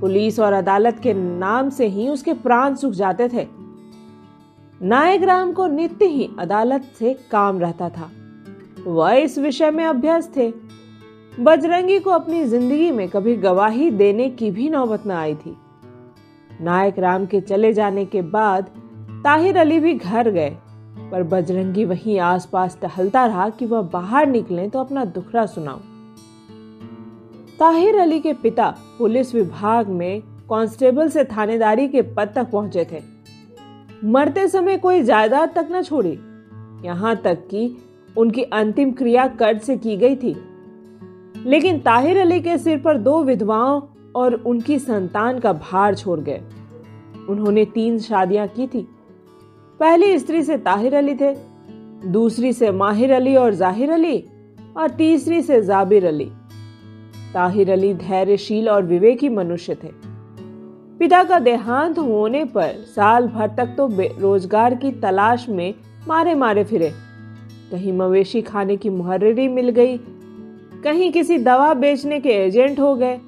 पुलिस 0.00 0.40
और 0.40 0.52
अदालत 0.52 0.98
के 0.98 1.14
नाम 1.14 1.68
से 1.70 1.86
ही 1.86 2.08
उसके 2.08 2.32
प्राण 2.32 2.74
सूख 2.74 2.92
जाते 2.92 3.28
थे। 3.28 3.46
नायक 4.82 5.22
राम 5.22 5.52
को 5.52 5.66
नित्य 5.66 6.06
ही 6.06 6.28
अदालत 6.38 6.90
से 6.98 7.14
काम 7.30 7.58
रहता 7.58 7.88
था। 7.88 8.10
वह 8.86 9.12
इस 9.12 9.38
विषय 9.38 9.70
में 9.70 9.84
अभ्यस्त 9.84 10.36
थे। 10.36 10.52
बजरंगी 11.40 11.98
को 11.98 12.10
अपनी 12.10 12.44
ज़िंदगी 12.44 12.90
में 12.90 13.08
कभी 13.08 13.34
गवाही 13.36 13.90
देने 13.90 14.28
की 14.30 14.50
भी 14.50 14.68
नौबत 14.70 15.06
न 15.06 15.10
आई 15.10 15.34
थी। 15.34 15.56
नायक 16.62 16.98
राम 16.98 17.24
के 17.26 17.40
चले 17.40 17.72
जाने 17.72 18.04
के 18.04 18.22
बाद 18.22 18.68
ताहिर 19.24 19.56
अली 19.56 19.78
भी 19.80 19.94
घर 19.94 20.30
गए, 20.30 20.50
पर 21.10 21.22
बजरंगी 21.22 21.84
वहीं 21.84 22.18
आसपास 22.18 22.78
टहलता 22.82 23.24
रहा 23.26 23.48
कि 23.48 23.66
वह 23.66 23.82
बाहर 23.82 24.26
निकले 24.26 24.68
तो 24.68 24.78
अपना 24.78 25.04
दुखड़ा 25.04 25.46
सुनाओ 25.46 25.78
ताहिर 27.58 27.98
अली 27.98 28.20
के 28.20 28.32
पिता 28.34 28.70
पुलिस 28.98 29.34
विभाग 29.34 29.88
में 29.88 30.20
कांस्टेबल 30.50 31.08
से 31.08 31.24
थानेदारी 31.26 31.88
के 31.88 32.02
पद 32.02 32.32
तक 32.34 32.50
पहुँचे 32.50 32.86
थे। 32.92 33.02
मरते 34.04 34.48
समय 34.48 34.76
कोई 34.78 35.02
जायदाद 35.02 35.52
तक 35.54 35.68
न 35.72 35.82
छोड़ी। 35.82 36.18
यहाँ 36.86 37.16
तक 37.16 37.46
कि 37.50 37.76
उनकी 38.16 38.42
अंतिम 38.42 38.92
क्रिया 38.92 39.26
कर्ज 39.28 39.60
से 39.60 39.76
की 39.76 39.96
गई 39.96 40.16
थी। 40.16 40.36
लेकिन 41.46 41.78
ताहिर 41.78 42.18
अली 42.18 42.40
के 42.40 42.56
सिर 42.58 42.78
पर 42.78 42.98
दो 42.98 43.22
विधवाओं 43.24 43.80
और 44.16 44.34
उनकी 44.36 44.78
संतान 44.78 45.38
का 45.38 45.52
भार 45.52 45.94
छोड़ 45.94 46.20
गए। 46.20 46.40
उन्होंने 47.28 47.64
तीन 47.64 47.98
शादियाँ 47.98 48.46
की 48.48 48.66
थी। 48.66 48.86
पहली 49.80 50.18
स्त्री 50.18 50.42
से 50.42 50.56
ताहिर 50.58 50.94
अली 50.94 51.14
थे, 51.14 51.34
दूसरी 52.04 52.52
से 52.52 52.70
माहिर 52.72 53.12
अली 53.12 53.34
और 53.36 53.54
ज़ाहिर 53.54 53.90
अली, 53.90 54.18
और 54.76 54.90
तीसरी 54.90 55.42
से 55.42 55.60
जाबिर 55.62 56.06
अली। 56.06 56.30
ताहिर 57.34 57.70
अली 57.72 57.92
धैर्यशील 57.94 58.68
और 58.68 58.82
विवेकी 58.82 59.28
मनुष्य 59.28 59.74
थे। 59.74 59.88
पिता 60.98 61.22
का 61.24 61.38
देहांत 61.38 61.98
होने 61.98 62.44
पर 62.44 62.72
साल 62.86 63.26
भर 63.28 63.48
तक 63.48 63.74
तो 63.76 63.88
रोज़गार 64.20 64.74
की 64.74 64.90
तलाश 64.92 65.48
में 65.48 65.74
मारे 66.08 66.34
मारे 66.34 66.64
फिरे। 66.64 66.92
कहीं 67.70 67.92
मवेशी 67.92 68.42
खाने 68.42 68.76
की 68.76 68.90
मुहर्री 68.90 69.48
मिल 69.48 69.68
गई 69.70 69.96
कहीं 70.84 71.12
किसी 71.12 71.38
दवा 71.38 71.74
बेचने 71.74 72.20
के 72.20 72.28
एजेंट 72.28 72.80
हो 72.80 72.94
गए। 72.94 73.20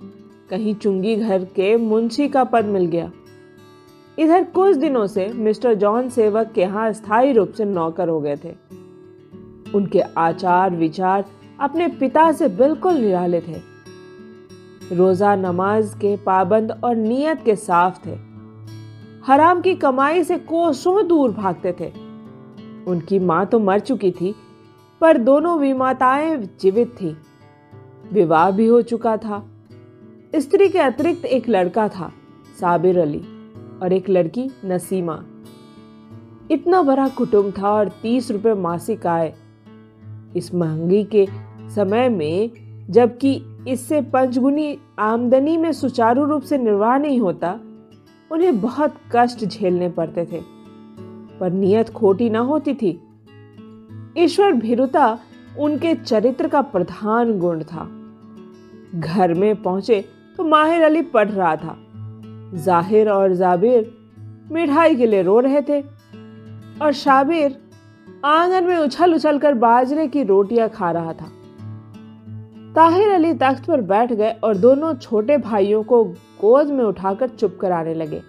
कहीं 0.50 0.74
चुंगी 0.74 1.16
घर 1.16 1.44
के 1.44 1.76
मुंशी 1.76 2.28
का 2.28 2.44
पद 2.44 2.64
मिल 2.64 2.86
गया। 2.86 3.12
इधर 4.18 4.44
कुछ 4.44 4.76
दिनों 4.76 5.06
से 5.06 5.32
मिस्टर 5.34 5.74
जॉन 5.74 6.08
सेवक 6.08 6.52
के 6.54 6.60
यहाँ 6.60 6.92
स्थायी 6.92 7.32
रूप 7.32 7.52
से 7.52 7.64
नौकर 7.64 8.08
हो 8.08 8.20
गए 8.20 8.36
थे। 8.36 8.54
उनके 9.74 10.00
आचार 10.00 10.70
विचार 10.70 11.24
अपने 11.60 11.88
पिता 11.88 12.32
से 12.32 12.48
बिल्कुल 12.48 12.94
निराले 12.94 13.40
थे। 13.40 13.56
रोजा 14.92 15.36
नमाज़ 15.36 15.96
के 15.96 16.16
पाबंद 16.16 16.80
और 16.84 16.96
नियत 16.96 17.42
के 17.44 17.56
साफ़ 17.56 18.06
थे। 18.06 18.18
हराम 19.26 19.60
की 19.60 19.74
कमाई 19.74 20.24
से 20.24 20.38
कोसों 20.38 21.06
दूर 21.06 21.30
भागते 21.30 21.72
थे। 21.80 21.92
उनकी 22.86 23.18
माँ 23.18 23.46
तो 23.46 23.58
मर 23.58 23.78
चुकी 23.78 24.10
थी, 24.10 24.34
पर 25.00 25.18
दोनों 25.18 25.58
विमाताएँ 25.58 26.50
जीवित 26.60 26.88
थी। 26.88 27.16
विवाह 28.12 28.50
भी 28.50 28.66
हो 28.66 28.82
चुका 28.82 29.16
था। 29.16 29.50
स्त्री 30.36 30.68
के 30.68 30.78
अतिरिक्त 30.78 31.24
एक 31.24 31.48
लड़का 31.48 31.88
था, 31.88 32.12
साबिर 32.60 32.98
अली, 32.98 33.22
और 33.82 33.92
एक 33.92 34.10
लड़की, 34.10 34.50
नसीमा। 34.64 35.24
इतना 36.50 36.82
बड़ा 36.82 37.08
कुटुंब 37.08 37.54
था 37.58 37.70
और 37.70 37.88
तीस 37.88 38.30
रुपए 38.30 38.54
मासिक 38.54 39.06
आय। 39.06 39.34
इस 40.36 40.54
महँगी 40.54 41.04
के 41.04 41.28
समय 41.74 42.08
में, 42.08 42.50
जबकि 42.90 43.42
इससे 43.68 44.00
पंचगुनी 44.00 44.78
आमदनी 44.98 45.56
में 45.56 45.72
सुचारू 45.72 46.24
रूप 46.24 46.42
से 46.42 46.58
निर्वाह 46.58 46.98
नहीं 46.98 47.20
होता, 47.20 47.60
उन्हें 48.32 48.60
बहुत 48.60 48.94
कष्ट 49.16 49.44
झेलने 49.44 49.88
पड़ते 49.88 50.24
थे। 50.24 50.40
पर 51.40 51.50
नियत 51.52 51.88
खोटी 51.88 52.30
ना 52.30 52.38
होती 52.38 52.74
थी। 52.74 53.00
ईश्वर 54.18 54.52
भीरुता 54.52 55.18
उनके 55.58 55.94
चरित्र 55.94 56.48
का 56.48 56.60
प्रधान 56.62 57.38
गुण 57.38 57.62
था। 57.62 57.88
घर 58.94 59.34
में 59.34 59.62
पहुँचे 59.62 60.04
तो 60.38 60.44
माहिर 60.44 60.82
अली 60.82 61.02
पढ़ 61.02 61.28
रहा 61.28 61.54
था। 61.56 61.76
ज़ाहिर 62.56 63.08
और 63.08 63.32
जाबिर 63.34 63.92
मिठाई 64.52 64.96
के 64.96 65.06
लिए 65.06 65.22
रो 65.22 65.38
रहे 65.40 65.62
थे 65.62 65.80
और 66.82 66.92
शाबिर 66.94 67.56
आँगन 68.24 68.64
में 68.64 68.76
उछल 68.76 69.14
उछल 69.14 69.38
कर 69.38 69.54
बाजरे 69.54 70.06
की 70.06 70.22
रोटियाँ 70.22 70.68
खा 70.68 70.90
रहा 70.90 71.12
था। 71.12 71.30
ताहिर 72.74 73.08
अली 73.08 73.32
तख्त 73.34 73.66
पर 73.66 73.80
बैठ 73.82 74.12
गए 74.12 74.30
और 74.44 74.56
दोनों 74.56 74.94
छोटे 74.94 75.36
भाइयों 75.38 75.82
को 75.82 76.02
गोद 76.40 76.70
में 76.70 76.84
उठाकर 76.84 77.28
चुप 77.28 77.58
कराने 77.60 77.94
लगे। 77.94 78.22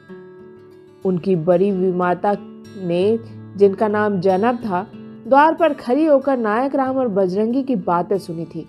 उनकी 1.05 1.35
बड़ी 1.35 1.71
विमाता 1.71 2.35
ने 2.79 3.19
जिनका 3.57 3.87
नाम 3.87 4.19
जैनब 4.19 4.57
था 4.57 4.85
द्वार 5.27 5.53
पर 5.53 5.73
खड़ी 5.73 6.05
होकर 6.05 6.37
नायक 6.37 6.75
राम 6.75 6.97
और 6.97 7.07
बजरंगी 7.07 7.63
की 7.63 7.75
बातें 7.75 8.17
सुनी 8.17 8.45
थी। 8.45 8.67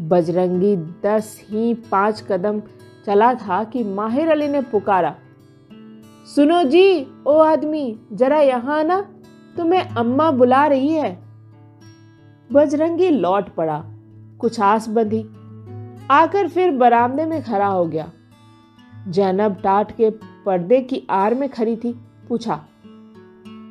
बजरंगी 0.00 0.76
दस 1.04 1.40
ही 1.50 1.72
पाँच 1.90 2.24
कदम 2.28 2.60
चला 3.06 3.32
था 3.34 3.62
कि 3.64 3.84
माहिर 3.84 4.30
अली 4.30 4.48
ने 4.48 4.60
पुकारा, 4.62 5.14
सुनो 6.26 6.62
जी, 6.64 7.06
ओ 7.26 7.36
आदमी, 7.38 7.98
जरा 8.12 8.40
यहाँ 8.40 8.82
ना 8.84 9.00
तुम्हें 9.56 9.82
अम्मा 9.82 10.30
बुला 10.30 10.66
रही 10.66 10.88
है। 10.88 11.12
बजरंगी 12.50 13.08
लौट 13.10 13.48
पड़ा, 13.54 13.82
कुछ 14.40 14.60
आस 14.60 14.88
बंधी, 14.88 15.22
आकर 16.10 16.48
फिर 16.48 16.70
बरामदे 16.70 17.26
में 17.26 17.42
खड़ा 17.42 17.66
हो 17.66 17.84
गया। 17.84 18.10
जैनब 19.08 19.56
टाट 19.62 19.92
के 19.92 20.10
पर्दे 20.46 20.80
की 20.80 21.02
आर 21.10 21.34
में 21.34 21.48
खड़ी 21.48 21.76
थी, 21.76 21.92
पूछा, 22.28 22.60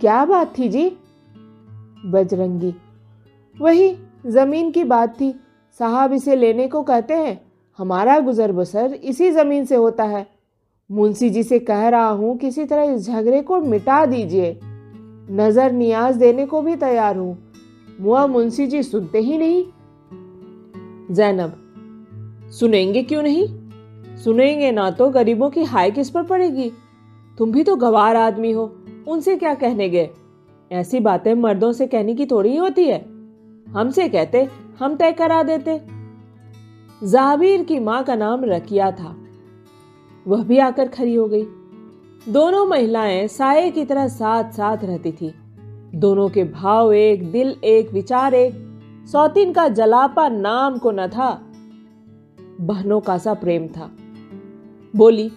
क्या 0.01 0.23
बात 0.25 0.57
थी 0.57 0.69
जी? 0.69 0.89
बजरंगी। 2.05 2.73
वही, 3.55 3.95
ज़मीन 4.27 4.71
की 4.71 4.83
बात 4.83 5.19
थी। 5.21 5.33
साहब 5.79 6.13
इसे 6.13 6.35
लेने 6.35 6.67
को 6.67 6.81
कहते 6.83 7.13
हैं, 7.13 7.39
हमारा 7.79 8.19
गुजर 8.19 8.51
बसर 8.51 8.93
इसी 8.93 9.31
ज़मीन 9.31 9.65
से 9.65 9.75
होता 9.75 10.03
है। 10.03 10.25
मुंशी 10.89 11.29
जी 11.29 11.43
से 11.43 11.59
कह 11.59 11.87
रहा 11.87 12.09
हूँ, 12.09 12.37
किसी 12.37 12.65
तरह 12.65 12.93
इस 12.93 13.07
झगड़े 13.07 13.41
को 13.41 13.59
मिटा 13.61 14.05
दीजिए। 14.05 14.59
नज़र 15.31 15.71
नियाज 15.71 16.15
देने 16.15 16.45
को 16.45 16.61
भी 16.61 16.75
तैयार 16.75 17.17
हूँ। 17.17 17.37
मुआ 18.01 18.25
मुंशी 18.27 18.67
जी 18.67 18.83
सुनते 18.83 19.19
ही 19.19 19.37
नहीं। 19.37 19.63
जैनब, 21.11 21.55
सुनेंगे 22.51 23.03
क्यों 23.03 23.21
नहीं? 23.23 23.45
सुनेंगे 24.17 24.71
ना 24.71 24.89
तो 24.91 25.09
गरीबों 25.09 25.49
की 25.49 25.63
हाय 25.63 25.91
किस 25.91 26.09
पर 26.09 26.23
पड़ेगी? 26.23 26.71
तुम 27.37 27.51
भी 27.51 27.63
तो 27.63 27.75
गवार 27.75 28.15
आदमी 28.15 28.51
हो। 28.51 28.71
उनसे 29.07 29.35
क्या 29.35 29.53
कहने 29.53 29.89
गए? 29.89 30.09
ऐसी 30.71 30.99
बातें 30.99 31.33
मर्दों 31.33 31.71
से 31.71 31.87
कहने 31.87 32.15
की 32.15 32.25
थोड़ी 32.25 32.49
ही 32.49 32.57
होती 32.57 32.85
है। 32.85 33.05
हमसे 33.69 34.09
कहते, 34.09 34.49
हम 34.79 34.95
तय 34.95 35.11
करा 35.11 35.43
देते। 35.43 35.81
जाबीर 37.07 37.63
की 37.63 37.79
माँ 37.79 38.03
का 38.03 38.15
नाम 38.15 38.45
रकिया 38.45 38.91
था। 38.91 39.15
वह 40.27 40.43
भी 40.43 40.57
आकर 40.57 40.87
खड़ी 40.87 41.15
हो 41.15 41.27
गई। 41.27 41.43
दोनों 42.29 42.65
महिलाएँ 42.65 43.27
साये 43.27 43.71
की 43.71 43.85
तरह 43.85 44.07
साथ 44.07 44.51
साथ 44.51 44.77
रहती 44.83 45.11
थी। 45.11 45.33
दोनों 45.95 46.29
के 46.29 46.43
भाव 46.43 46.93
एक, 46.93 47.31
दिल 47.31 47.55
एक, 47.63 47.91
विचार 47.91 48.33
एक। 48.33 48.65
सौतीन 49.11 49.53
का 49.53 49.67
जलापा 49.67 50.29
नाम 50.29 50.77
को 50.77 50.91
न 50.91 51.07
था। 51.07 51.51
बहनों 52.61 52.99
का 52.99 53.17
सा 53.17 53.33
प्रेम 53.33 53.67
था। 53.67 53.91
बोली, 54.95 55.31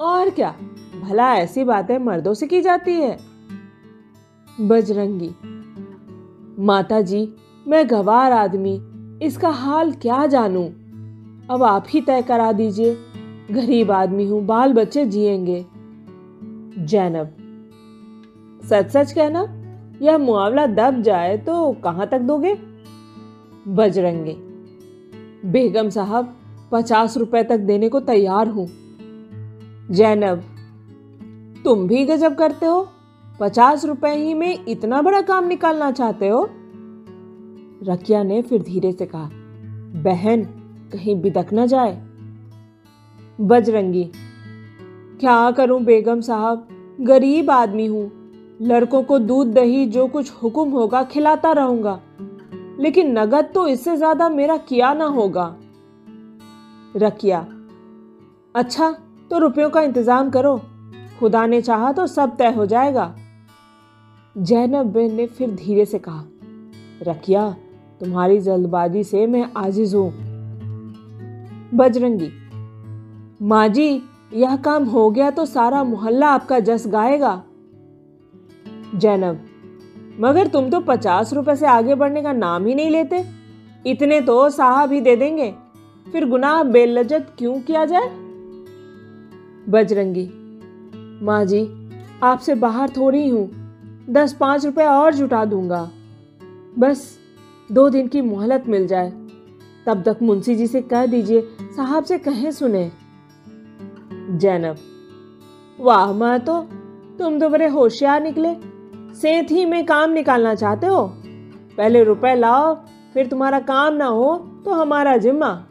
और 0.00 0.30
क्या? 0.30 0.54
भला 1.02 1.34
ऐसी 1.34 1.64
बातें 1.64 1.98
मर्दों 1.98 2.34
से 2.34 2.46
की 2.46 2.60
जाती 2.60 2.92
है? 2.92 3.31
बजरंगी। 4.60 5.30
माता 6.62 7.00
जी 7.00 7.34
मैं 7.68 7.90
गवार 7.90 8.32
आदमी, 8.32 8.82
इसका 9.22 9.48
हाल 9.48 9.92
क्या 9.92 10.26
जानूं? 10.26 10.68
अब 11.50 11.62
आप 11.62 11.84
ही 11.88 12.00
तय 12.00 12.22
करा 12.22 12.52
दीजिए। 12.52 12.96
गरीब 13.50 13.90
आदमी 13.90 14.26
हूँ 14.26 14.46
बाल 14.46 14.72
बच्चे 14.72 15.06
जिएँगे। 15.06 15.66
जैनब 16.78 17.36
सच 18.64 18.90
सच 18.90 19.12
कहना, 19.12 19.42
यह 20.02 20.18
मुआवला 20.18 20.66
दब 20.66 21.02
जाए 21.02 21.36
तो 21.36 21.72
कहाँ 21.72 22.06
तक 22.06 22.18
दोगे? 22.18 22.58
बजरंगे, 23.68 24.36
बेगम 25.48 25.88
साहब, 25.88 26.36
पचास 26.72 27.16
रुपए 27.16 27.42
तक 27.42 27.58
देने 27.58 27.88
को 27.88 28.00
तैयार 28.00 28.48
हूँ। 28.48 28.68
जैनब, 29.90 30.42
तुम 31.64 31.86
भी 31.86 32.04
गजब 32.04 32.34
करते 32.34 32.66
हो? 32.66 32.91
पचास 33.42 33.84
रुपए 33.84 34.14
ही 34.14 34.34
में 34.34 34.64
इतना 34.68 35.00
बड़ा 35.02 35.20
काम 35.20 35.46
निकालना 35.46 35.90
चाहते 35.90 36.28
हो? 36.28 36.42
रकिया 37.84 38.22
ने 38.22 38.40
फिर 38.42 38.62
धीरे 38.62 38.92
से 38.92 39.06
कहा, 39.06 39.28
बहन, 40.02 40.42
कहीं 40.92 41.20
बिदक 41.22 41.52
ना 41.52 41.66
जाए। 41.66 41.94
बजरंगी, 43.38 44.04
क्या 45.20 45.50
करूँ 45.50 45.80
बेगम 45.80 46.20
साहब? 46.20 46.68
गरीब 47.00 47.50
आदमी 47.50 47.86
हूँ। 47.86 48.10
लड़कों 48.62 49.02
को 49.02 49.18
दूध 49.18 49.52
दही 49.54 49.86
जो 49.86 50.06
कुछ 50.06 50.30
हुक्म 50.42 50.68
होगा 50.70 51.02
खिलाता 51.02 51.52
रहूँगा। 51.52 52.00
लेकिन 52.80 53.18
नगद 53.18 53.50
तो 53.54 53.66
इससे 53.68 53.96
ज़्यादा 53.96 54.28
मेरा 54.28 54.56
किया 54.56 54.92
ना 54.94 55.04
होगा। 55.04 55.56
रकिया 56.96 57.40
अच्छा 58.54 58.90
तो 59.30 59.38
रुपयों 59.38 59.70
का 59.70 59.80
इंतज़ाम 59.80 60.30
करो। 60.30 60.56
खुदा 61.20 61.46
ने 61.46 61.60
चाहा 61.60 61.92
तो 61.92 62.06
सब 62.06 62.36
तय 62.36 62.52
हो 62.52 62.66
जाएगा। 62.66 63.14
जैनब 64.36 64.86
बेन 64.86 65.14
ने 65.14 65.26
फिर 65.26 65.50
धीरे 65.50 65.84
से 65.84 65.98
कहा, 65.98 66.24
रखिया, 67.02 67.50
तुम्हारी 68.00 68.38
जल्दबाजी 68.40 69.04
से 69.04 69.26
मैं 69.26 69.44
आजिज 69.56 69.94
हूँ। 69.94 70.10
बजरंगी 71.74 72.30
माँ 73.42 73.68
जी 73.68 74.02
यह 74.32 74.56
काम 74.56 74.84
हो 74.84 75.10
गया 75.10 75.30
तो 75.30 75.46
सारा 75.46 75.84
मोहल्ला 75.84 76.28
आपका 76.28 76.60
जस 76.60 76.86
गाएगा। 76.86 77.42
जैनब, 78.94 79.44
मगर 80.20 80.46
तुम 80.46 80.70
तो 80.70 80.80
पचास 80.80 81.32
रुपए 81.32 81.56
से 81.56 81.66
आगे 81.66 81.94
बढ़ने 81.94 82.22
का 82.22 82.32
नाम 82.32 82.66
ही 82.66 82.74
नहीं 82.74 82.90
लेते। 82.90 83.24
इतने 83.86 84.20
तो 84.20 84.50
साहब 84.50 84.92
ही 84.92 85.00
दे 85.00 85.16
देंगे। 85.16 85.54
फिर 86.06 86.28
गुनाह 86.28 86.62
बेलजत 86.62 87.34
क्यों 87.38 87.60
किया 87.60 87.84
जाए? 87.84 88.08
बजरंगी 89.68 90.30
माँ 91.24 91.44
जी 91.44 91.68
आपसे 92.22 92.54
बाहर 92.54 92.90
थोड़ी 92.90 93.28
हूँ। 93.28 93.61
दस 94.10 94.36
पाँच 94.40 94.66
रुपए 94.66 94.84
और 94.84 95.14
जुटा 95.14 95.44
दूँगा। 95.44 95.90
बस 96.78 97.18
दो 97.72 97.88
दिन 97.90 98.06
की 98.08 98.20
मोहलत 98.20 98.64
मिल 98.68 98.86
जाए। 98.86 99.10
तब 99.86 100.02
तक 100.06 100.16
मुंशी 100.22 100.54
जी 100.54 100.66
से 100.66 100.82
कह 100.82 101.06
दीजिए, 101.06 101.48
साहब 101.76 102.04
से 102.04 102.18
कहे 102.18 102.52
सुने। 102.52 102.92
जैनब, 104.30 104.76
वाह, 105.80 106.12
माँ 106.12 106.38
तो 106.38 106.60
तुम 107.18 107.40
तो 107.40 107.48
बड़े 107.48 107.68
होशियार 107.68 108.22
निकले। 108.22 108.54
सेठ 109.14 109.52
ही 109.52 109.64
में 109.64 109.86
काम 109.86 110.10
निकालना 110.10 110.54
चाहते 110.54 110.86
हो? 110.86 111.12
पहले 111.78 112.04
रुपए 112.04 112.34
लाओ, 112.34 112.74
फिर 113.14 113.26
तुम्हारा 113.26 113.60
काम 113.60 113.94
ना 113.94 114.06
हो 114.06 114.36
तो 114.64 114.72
हमारा 114.72 115.16
जिम्मा। 115.16 115.66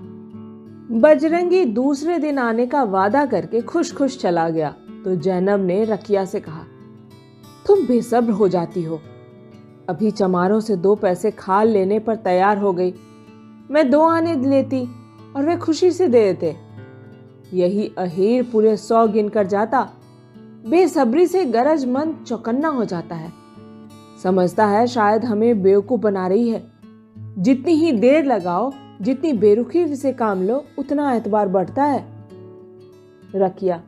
बजरंगी 0.92 1.66
दूसरे 1.66 2.20
दिन 2.20 2.38
आने 2.38 2.68
का 2.68 2.84
वादा 2.84 3.26
करके 3.26 3.62
खुश 3.62 3.94
खुश 3.94 4.18
चला 4.20 4.50
गया। 4.50 4.76
तो 5.06 5.16
जैनब 5.16 5.60
ने 5.60 5.84
रकिया 5.84 6.26
से 6.26 6.40
कहा 6.40 6.61
तुम 7.68 7.88
बेसब्र 7.88 8.32
हो 8.32 8.48
जाती 8.48 8.84
हो। 8.84 9.00
अभी 9.90 10.12
चमारों 10.12 10.60
से 10.60 10.76
दो 10.76 10.96
पैसे 10.96 11.32
खाल 11.32 11.68
लेने 11.68 12.00
पर 12.00 12.16
तैयार 12.16 12.58
हो 12.58 12.74
गई। 12.74 12.94
मैं 13.72 13.90
दो 13.90 14.02
आने 14.02 14.36
लेती 14.36 14.88
और 15.36 15.46
वे 15.46 15.58
खुशी 15.58 15.92
से 15.92 16.08
दे 16.08 16.34
देते। 16.34 16.56
यही 17.58 17.92
अहीर 17.98 18.44
पूरे 18.52 18.78
सौ 18.78 19.08
गिन 19.08 19.30
कर 19.30 19.48
जाता। 19.48 19.90
बेसब्री 20.70 21.28
से 21.28 21.46
गरजमंद 21.46 22.26
चौकन्ना 22.28 22.68
हो 22.68 22.86
जाता 22.86 23.16
है। 23.16 23.32
समझता 24.24 24.66
है 24.66 24.88
शायद 24.88 25.26
हमें 25.26 25.64
बेवकूफ़ 25.64 26.02
बना 26.02 26.28
रही 26.28 26.50
है। 26.50 26.72
जितनी 27.18 27.74
ही 27.74 27.92
देर 27.92 28.26
लगाओ, 28.26 28.72
जितनी 29.02 29.34
बेरुखी 29.34 29.96
से 29.96 30.14
काम 30.14 30.44
लो, 30.44 30.66
उतना 30.80 31.14
एतबार 31.14 31.48
बढ़ता 31.48 31.84
है। 31.84 32.28
रकिया, 33.36 33.84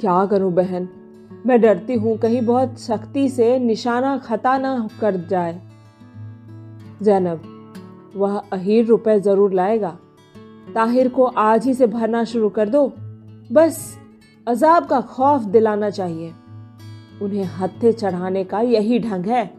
क्या 0.00 0.26
करूँ 0.26 0.52
बहन? 0.52 0.88
मैं 1.46 1.60
डरती 1.60 1.94
हूँ, 1.94 2.18
कहीं 2.18 2.42
बहुत 2.42 2.78
सख्ती 2.78 3.28
से 3.28 3.58
निशाना 3.58 4.18
खता 4.18 4.58
ना 4.58 4.88
कर 5.00 5.16
जाए। 5.16 5.62
जैनब, 7.02 7.42
वह 8.16 8.42
अहीर 8.52 8.86
रुपए 8.86 9.20
ज़रूर 9.20 9.52
लाएगा। 9.52 9.98
ताहिर 10.74 11.08
को 11.08 11.24
आज 11.24 11.66
ही 11.66 11.74
से 11.74 11.86
भरना 11.86 12.24
शुरू 12.24 12.48
कर 12.48 12.68
दो। 12.68 12.92
बस, 13.52 13.98
अजाब 14.48 14.86
का 14.86 15.00
खौफ 15.00 15.42
दिलाना 15.42 15.90
चाहिए। 15.90 16.32
उन्हें 17.22 17.44
हत्थे 17.44 17.92
चढ़ाने 17.92 18.44
का 18.44 18.60
यही 18.60 18.98
ढंग 18.98 19.26
है। 19.26 19.54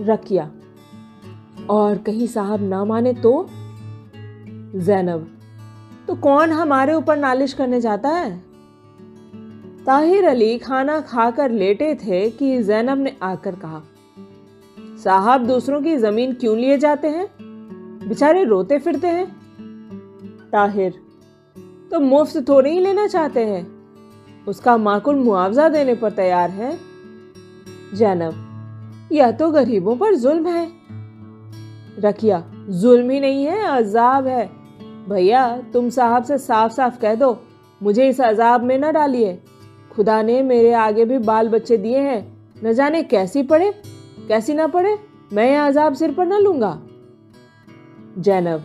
रकिया 0.00 0.50
और 1.70 1.98
कहीं 1.98 2.26
साहब 2.26 2.62
ना 2.62 2.84
माने 2.84 3.12
तो? 3.12 3.46
जैनब 4.76 5.38
तो 6.08 6.14
कौन 6.14 6.50
हमारे 6.50 6.94
ऊपर 6.94 7.16
नालिश 7.16 7.52
करने 7.52 7.80
जाता 7.80 8.08
है? 8.08 8.53
ताहिर 9.86 10.24
अली 10.24 10.58
खाना 10.58 11.00
खाकर 11.00 11.50
लेटे 11.50 11.94
थे 11.94 12.30
कि 12.30 12.62
जैनब 12.62 12.98
ने 12.98 13.16
आकर 13.22 13.54
कहा, 13.54 13.82
साहब, 15.04 15.46
दूसरों 15.46 15.82
की 15.82 15.96
ज़मीन 15.96 16.32
क्यों 16.34 16.56
लिए 16.58 16.78
जाते 16.78 17.08
हैं? 17.08 17.26
बेचारे 18.08 18.44
रोते 18.44 18.78
फिरते 18.78 19.06
हैं। 19.06 19.26
ताहिर 20.52 20.94
तो 21.90 22.00
मुफ़्त 22.00 22.48
थोड़ी 22.48 22.70
ही 22.70 22.80
लेना 22.80 23.06
चाहते 23.06 23.44
हैं। 23.44 23.66
उसका 24.48 24.76
माकुल 24.76 25.16
मुआवजा 25.16 25.68
देने 25.68 25.94
पर 25.94 26.10
तैयार 26.10 26.50
है? 26.50 26.78
जैनब, 27.94 28.34
यह 29.12 29.30
तो 29.30 29.50
गरीबों 29.50 29.96
पर 29.96 30.14
जुल्म 30.14 30.46
है। 30.46 30.68
रखिया, 31.98 32.44
जुल्म 32.68 33.10
ही 33.10 33.20
नहीं 33.20 33.44
है, 33.44 33.62
अजाब 33.62 34.26
है। 34.26 34.50
भैया, 35.08 35.62
तुम 35.72 35.90
साहब 35.90 36.24
से 36.24 36.38
साफ़ 36.38 36.72
साफ़ 36.72 37.00
कह 37.00 37.14
दो, 37.14 37.38
मुझे 37.82 38.08
इस 38.08 38.20
अजाब 38.20 38.62
में 38.62 38.78
न 38.78 38.92
डालिए। 38.92 39.40
खुदा 39.96 40.22
ने 40.22 40.42
मेरे 40.42 40.72
आगे 40.72 41.04
भी 41.04 41.18
बाल 41.18 41.48
बच्चे 41.48 41.76
दिए 41.76 41.98
हैं। 41.98 42.34
न 42.64 42.72
जाने 42.72 43.02
कैसी 43.02 43.42
पड़े, 43.42 43.74
कैसी 44.28 44.54
ना 44.54 44.66
पड़े, 44.66 44.98
मैं 45.32 45.50
यह 45.50 45.66
अजाब 45.66 45.94
सिर 45.94 46.12
पर 46.12 46.26
न 46.26 46.32
लूँगा। 46.32 46.82
जैनब, 48.18 48.64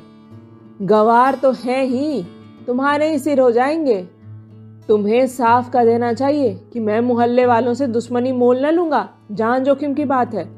गवार 0.82 1.36
तो 1.36 1.52
है 1.52 1.86
ही, 1.86 2.24
तुम्हारे 2.68 3.12
ही 3.12 3.20
सिर 3.20 3.40
हो 3.40 3.52
जाएँगे। 3.52 4.08
तुम्हें 4.88 5.28
साफ़ 5.28 5.72
कर 5.72 5.86
देना 5.86 6.14
चाहिए 6.14 6.62
कि 6.74 6.80
मैं 6.80 7.02
मोहल्ले 7.02 7.46
वालों 7.46 7.74
से 7.74 7.88
दुश्मनी 7.88 8.32
मोल 8.32 8.66
न 8.66 8.70
लूँगा। 8.70 9.10
जान 9.32 9.64
जोखिम 9.64 9.94
की 9.94 10.06
बात 10.06 10.34
है। 10.34 10.50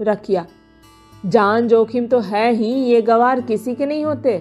रखिया, 0.00 0.46
जान 1.26 1.68
जोखिम 1.68 2.06
तो 2.06 2.18
है 2.18 2.52
ही, 2.52 2.72
ये 2.72 3.02
गवार 3.02 3.40
किसी 3.40 3.74
के 3.74 3.86
नहीं 3.86 4.04
होते। 4.04 4.38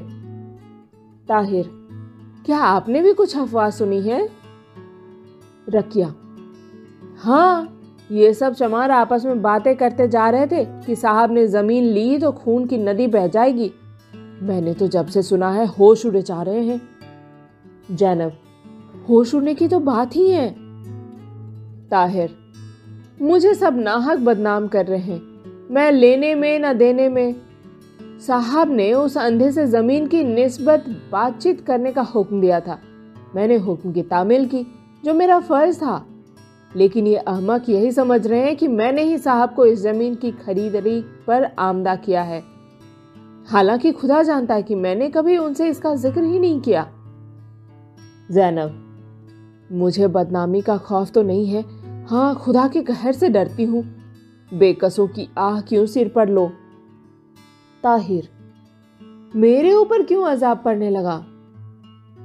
ताहिर, 1.28 1.70
क्या 2.46 2.58
आपने 2.58 3.02
भी 3.02 3.14
कुछ 3.14 3.38
अफवाह 3.38 3.70
सुनी 3.70 4.02
है? 4.02 4.39
रकिया 5.70 6.14
हाँ 7.20 7.76
ये 8.12 8.34
सब 8.34 8.54
चमार 8.54 8.92
आपस 8.92 9.26
में 9.26 9.42
बातें 9.42 9.76
करते 9.76 10.08
जा 10.08 10.30
रहे 10.30 10.48
थे 10.48 10.66
कि 10.66 10.96
साहब 10.96 11.32
ने 11.32 11.48
ज़मीन 11.48 11.84
ली 11.84 12.18
तो 12.18 12.32
खून 12.32 12.66
की 12.66 12.78
नदी 12.78 13.08
बह 13.08 13.28
जाएगी। 13.28 13.72
मैंने 14.42 14.74
तो 14.74 14.88
जब 14.88 15.08
से 15.08 15.22
सुना 15.22 15.52
है 15.52 15.66
होश 15.66 16.06
उड़े 16.06 16.22
जा 16.22 16.42
रहे 16.42 16.64
हैं। 16.66 16.82
जैनब, 17.92 18.32
होश 19.10 19.36
उड़ने 19.36 19.54
की 19.54 19.68
तो 19.68 19.80
बात 19.80 20.16
ही 20.16 20.30
है। 20.32 20.50
ताहिर, 21.90 22.36
मुझे 23.22 23.54
सब 23.54 23.78
नाहक 23.78 24.20
बदनाम 24.20 24.68
कर 24.68 24.86
रहे 24.86 25.00
हैं। 25.00 25.22
मैं 25.72 25.92
लेने 25.92 26.36
में 26.36 26.60
न 26.60 26.74
देने 26.74 27.10
में। 27.10 27.36
साहब 28.28 28.72
ने 28.72 28.94
उस 28.94 29.18
अंधे 29.18 29.52
से 29.52 29.66
ज़मीन 29.68 30.08
की 30.08 30.24
निस्बत 30.24 30.86
बातचीत 31.12 31.62
करने 31.62 31.92
का 31.92 32.02
हुक्म 32.02 32.42
दिया 32.42 32.60
था। 32.60 32.80
मैंने 33.36 33.58
हुक्म 33.58 33.94
की 33.94 34.02
तामील 34.02 34.46
की। 34.46 34.66
जो 35.06 35.14
मेरा 35.14 35.40
फ़र्ज़ 35.40 35.80
था। 35.80 36.06
लेकिन 36.76 37.08
ये 37.08 37.16
अहमक 37.16 37.70
यही 37.70 37.92
समझ 37.92 38.28
रहे 38.28 38.40
हैं 38.40 38.56
कि 38.56 38.68
मैंने 38.68 39.04
ही 39.04 39.18
साहब 39.18 39.54
को 39.54 39.66
इस 39.66 39.80
ज़मीन 39.80 40.16
की 40.16 40.32
खरीदरी 40.32 41.02
पर 41.28 41.44
आमदा 41.60 41.96
किया 41.96 42.22
है। 42.22 42.44
हालाँकि 43.48 43.92
खुदा 43.92 44.24
जानता 44.24 44.56
है 44.56 44.64
कि 44.64 44.76
मैंने 44.76 45.10
कभी 45.10 45.38
उनसे 45.38 45.70
इसका 45.70 45.96
ज़िक्र 45.96 46.24
ही 46.24 46.40
नहीं 46.40 46.60
किया। 46.62 46.84
जैनब, 48.32 48.86
मुझे 49.72 50.08
बदनामी 50.08 50.62
का 50.62 50.78
खौफ 50.78 51.12
तो 51.12 51.24
नहीं 51.24 51.48
है। 51.48 51.64
हाँ 52.06 52.36
खुदा 52.36 52.68
के 52.68 52.82
कहर 52.82 53.14
से 53.14 53.30
डरती 53.30 53.64
हूँ। 53.64 53.84
बेकसों 54.54 55.08
की 55.08 55.28
आह 55.38 55.62
क्यों 55.62 55.86
सिर 55.86 56.08
पर 56.10 56.30
लो? 56.30 56.48
ताहिर, 57.84 58.30
मेरे 59.36 59.74
ऊपर 59.74 60.04
क्यों 60.04 60.26
अजाब 60.26 60.62
पड़ने 60.66 60.90
लगा? 60.90 61.26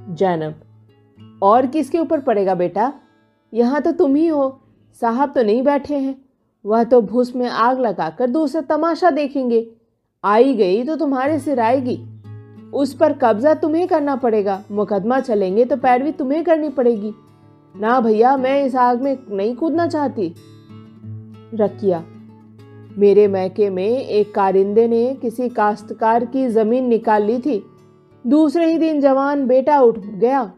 जैनब 0.09 0.61
और 1.45 1.65
किसके 1.65 1.99
ऊपर 1.99 2.19
पड़ेगा 2.19 2.55
बेटा? 2.55 2.93
यहाँ 3.53 3.81
तो 3.81 3.91
तुम 3.91 4.15
ही 4.15 4.27
हो। 4.27 4.61
साहब 5.01 5.33
तो 5.35 5.43
नहीं 5.43 5.63
बैठे 5.63 5.95
हैं। 5.95 6.15
वह 6.65 6.83
तो 6.83 7.01
भूस 7.01 7.35
में 7.35 7.47
आग 7.47 7.79
लगाकर 7.79 8.27
दूसरा 8.27 8.61
तमाशा 8.61 9.11
देखेंगे। 9.11 9.67
आई 10.23 10.53
गई 10.53 10.83
तो 10.83 10.95
तुम्हारे 10.95 11.39
सिर 11.39 11.59
आएगी। 11.59 11.99
उस 12.73 12.93
पर 12.93 13.13
कब्जा 13.13 13.53
तुम्हें 13.53 13.87
करना 13.87 14.15
पड़ेगा। 14.15 14.63
मुकदमा 14.71 15.19
चलेंगे 15.19 15.65
तो 15.65 15.77
पैरवी 15.77 16.11
तुम्हें 16.11 16.43
करनी 16.43 16.69
पड़ेगी। 16.69 17.13
ना 17.75 17.99
भैया, 17.99 18.37
मैं 18.37 18.63
इस 18.63 18.75
आग 18.75 19.01
में 19.01 19.17
नहीं 19.29 19.55
कूदना 19.55 19.87
चाहती। 19.87 20.33
रकिया, 21.53 22.03
मेरे 22.97 23.27
मैके 23.27 23.69
में 23.69 23.87
एक 23.87 24.33
कारिंदे 24.35 24.87
ने 24.87 25.13
किसी 25.13 25.49
काश्तकार 25.49 26.25
की 26.25 26.47
ज़मीन 26.47 26.85
निकाल 26.85 27.23
ली 27.23 27.39
थी। 27.39 27.63
दूसरे 28.27 28.71
ही 28.71 28.77
दिन 28.77 29.01
जवान 29.01 29.47
बेटा 29.47 29.79
उठ 29.81 29.99
गया। 29.99 30.51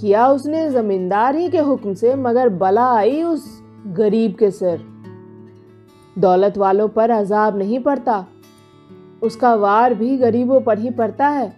किया 0.00 0.28
उसने 0.28 0.70
जमींदार 0.70 1.36
ही 1.36 1.48
के 1.48 1.58
हुक्म 1.58 1.94
से, 1.94 2.14
मगर 2.14 2.48
बला 2.48 2.92
आई 2.92 3.22
उस 3.22 3.62
गरीब 3.86 4.34
के 4.34 4.50
सिर। 4.50 4.84
दौलत 6.18 6.58
वालों 6.58 6.88
पर 6.88 7.10
अजाब 7.10 7.58
नहीं 7.58 7.80
पड़ता। 7.80 8.26
उसका 9.22 9.54
वार 9.54 9.94
भी 9.94 10.16
गरीबों 10.18 10.60
पर 10.60 10.78
ही 10.78 10.90
पड़ता 10.90 11.28
है। 11.28 11.56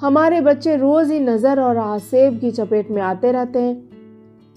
हमारे 0.00 0.40
बच्चे 0.40 0.76
रोज 0.76 1.10
ही 1.10 1.20
नज़र 1.20 1.60
और 1.60 1.76
आसेब 1.76 2.38
की 2.38 2.50
चपेट 2.50 2.90
में 2.90 3.02
आते 3.02 3.32
रहते 3.32 3.58
हैं। 3.58 3.92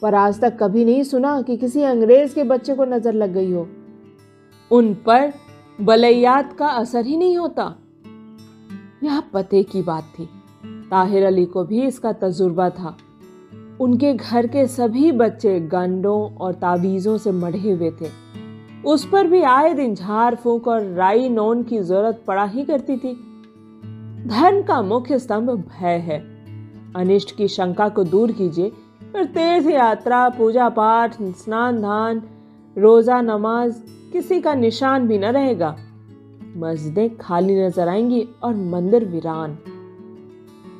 पर 0.02 0.16
आज 0.16 0.42
तक 0.42 0.58
कभी 0.60 0.86
नहीं 0.86 1.04
सुना 1.04 1.42
कि 1.42 1.58
किसी 1.58 1.82
अंग्रेज़ 1.82 2.36
के 2.36 2.44
बच्चे 2.44 2.76
को 2.76 2.86
नज़र 2.86 3.14
लग 3.14 3.34
गई 3.34 3.52
हो। 3.52 3.68
उन 4.72 4.94
पर 4.94 5.34
बलैयात 5.82 6.54
का 6.54 6.68
असर 6.68 7.06
ही 7.06 7.18
नहीं 7.18 7.38
होता। 7.38 7.76
यह 9.04 9.20
पते 9.20 9.64
की 9.64 9.82
बात 9.82 10.04
थी। 10.04 10.30
ताहिर 10.96 11.24
अली 11.26 11.46
को 11.46 11.64
भी 11.64 11.82
इसका 11.82 12.12
तजुर्बा 12.12 12.70
था। 12.70 12.96
उनके 13.82 14.14
घर 14.14 14.48
के 14.48 14.68
सभी 14.68 15.12
बच्चे 15.12 15.60
गंडों 15.60 16.20
और 16.36 16.54
तावीज़ों 16.54 17.18
से 17.18 17.32
मढ़े 17.32 17.72
हुए 17.72 17.92
थे। 17.92 18.10
उस 18.86 19.06
पर 19.06 19.28
भी 19.28 19.42
आए 19.42 19.74
दिन 19.74 19.96
झाड़ 19.96 20.36
फूक 20.36 20.68
और 20.68 20.82
राई 20.82 21.30
नोन 21.30 21.64
की 21.64 21.80
ज़रूरत 21.80 22.24
पड़ा 22.28 22.46
ही 22.46 22.64
करती 22.66 22.98
थी। 22.98 23.14
धर्म 24.28 24.62
का 24.62 24.82
मुख्य 24.82 25.20
स्तंभ 25.20 25.50
भय 25.50 25.98
है। 25.98 26.20
अनिष्ट 26.96 27.36
की 27.38 27.48
शंका 27.48 27.90
को 27.90 28.04
दूर 28.04 28.32
कीजिए, 28.32 28.70
फिर 29.12 29.26
तीर्थ 29.26 29.68
यात्रा 29.68 30.30
पूजा 30.30 30.70
पाठ 30.70 31.22
स्नान 31.22 31.82
दान 31.82 32.22
रोजा 32.78 33.22
नमाज़, 33.22 33.76
किसी 34.14 34.42
का 34.42 34.54
निशान 34.54 35.08
भी 35.08 35.18
न 35.18 35.26
रहेगा। 35.26 35.78
मस्जिदें 36.58 37.18
खाली 37.18 37.66
नज़र 37.66 37.88
आएँगी 37.88 38.28
और 38.44 38.56
मंदिर 38.56 39.06
वीरान। 39.06 39.58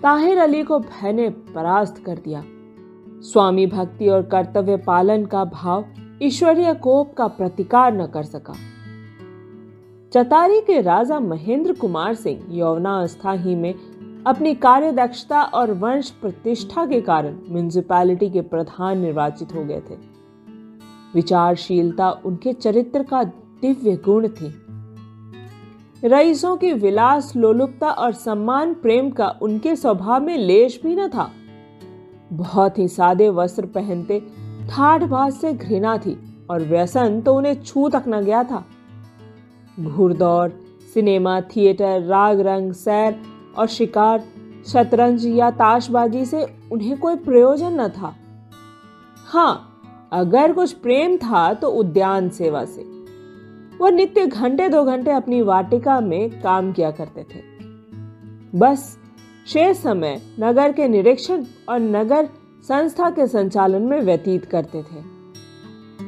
ताहिर 0.06 0.38
अली 0.38 0.64
को 0.64 0.80
भय 0.80 1.14
ने 1.14 1.30
परास्त 1.30 2.04
कर 2.06 2.18
दिया। 2.18 2.44
स्वामी 3.22 3.68
भक्ति 3.68 4.08
और 4.08 4.22
कर्तव्य 4.22 4.78
पालन 4.78 5.26
का 5.26 5.46
भाव 5.46 5.86
ईश्वरीय 6.22 6.74
कोप 6.74 7.14
का 7.14 7.28
प्रतिकार 7.28 7.94
न 7.94 8.08
कर 8.08 8.24
सका। 8.24 8.54
चतारी 10.14 10.62
के 10.62 10.82
राजा 10.82 11.20
महेंद्र 11.20 11.74
कुमार 11.74 12.14
सिंह 12.14 12.46
यौवनावस्था 12.50 13.32
ही 13.32 13.56
में 13.56 13.76
अपनी 14.28 14.56
कार्य 14.56 14.92
दक्षता 14.92 15.44
और 15.44 15.72
वंश 15.72 16.10
प्रतिष्ठा 16.10 16.86
के 16.86 17.02
कारण 17.02 17.40
म्यूनिसिपैलिटी 17.50 18.30
के 18.30 18.42
प्रधान 18.42 19.00
निर्वाचित 19.00 19.56
हो 19.56 19.66
गए 19.66 19.82
थे। 19.90 19.96
विचारशीलता 21.16 22.12
उनके 22.12 22.54
चरित्र 22.54 23.04
का 23.04 23.24
दिव्य 23.62 23.96
गुण 23.96 24.28
थी। 24.28 24.65
रईसों 26.06 26.56
की 26.58 26.72
विलास, 26.74 27.32
लोलुपता 27.36 27.90
और 27.90 28.12
सम्मान 28.14 28.74
प्रेम 28.74 29.10
का 29.10 29.28
उनके 29.42 29.76
स्वभाव 29.76 30.24
में 30.24 30.38
लेश 30.38 30.80
भी 30.84 30.96
न 30.96 31.08
था। 31.08 31.30
बहुत 32.34 32.78
ही 32.80 32.88
सादे 32.88 33.30
वस्त्र 33.30 33.66
पहनते 33.66 34.20
ठाठ 34.70 35.04
भाट 35.04 35.34
से 35.34 35.54
घृणा 35.54 35.98
थी 35.98 36.18
और 36.50 36.62
व्यसन 36.62 37.20
तो 37.22 37.34
उन्हें 37.34 37.62
छू 37.64 37.90
तक 37.90 38.04
न 38.08 38.22
गया 38.22 38.44
था। 38.44 38.64
घुड़दौड़ 39.80 40.50
सिनेमा, 40.94 41.40
थिएटर 41.42 42.02
राग 42.02 42.40
रंग 42.40 42.72
सैर 42.74 43.20
और 43.58 43.68
शिकार, 43.68 44.24
शतरंज 44.68 45.26
या 45.28 45.52
ताशबाजी 45.52 46.26
से 46.26 46.46
उन्हें 46.72 46.98
कोई 46.98 47.16
प्रयोजन 47.16 47.82
न 47.82 47.88
था। 47.90 48.16
हाँ 49.28 50.10
अगर 50.14 50.54
कुछ 50.54 50.74
प्रेम 50.74 51.18
था 51.18 51.54
तो 51.54 51.70
उद्यान 51.70 52.30
सेवा 52.30 52.66
से। 52.66 52.95
वह 53.82 53.90
नित्य 53.90 54.26
घंटे 54.26 54.70
दो 54.70 54.84
घंटे 54.84 55.12
अपनी 55.12 55.42
वाटिका 55.42 56.00
में 56.00 56.42
काम 56.42 56.72
किया 56.74 56.92
करते 56.92 57.24
थे। 57.24 57.42
बस, 58.56 58.98
शेष 59.48 59.78
समय 59.78 60.22
नगर 60.40 60.72
के 60.72 60.88
निरीक्षण 60.88 61.44
और 61.70 61.80
नगर 61.80 62.30
संस्था 62.64 63.10
के 63.10 63.28
संचालन 63.28 63.82
में 63.82 64.02
व्यतीत 64.02 64.46
करते 64.46 64.84
थे। 64.84 65.16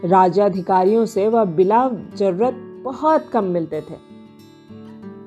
राज्याधिकारियों 0.07 1.05
से 1.05 1.27
वह 1.27 1.43
बिला 1.43 1.89
ज़रूरत 2.15 2.53
बहुत 2.83 3.29
कम 3.29 3.43
मिलते 3.43 3.81
थे। 3.81 3.95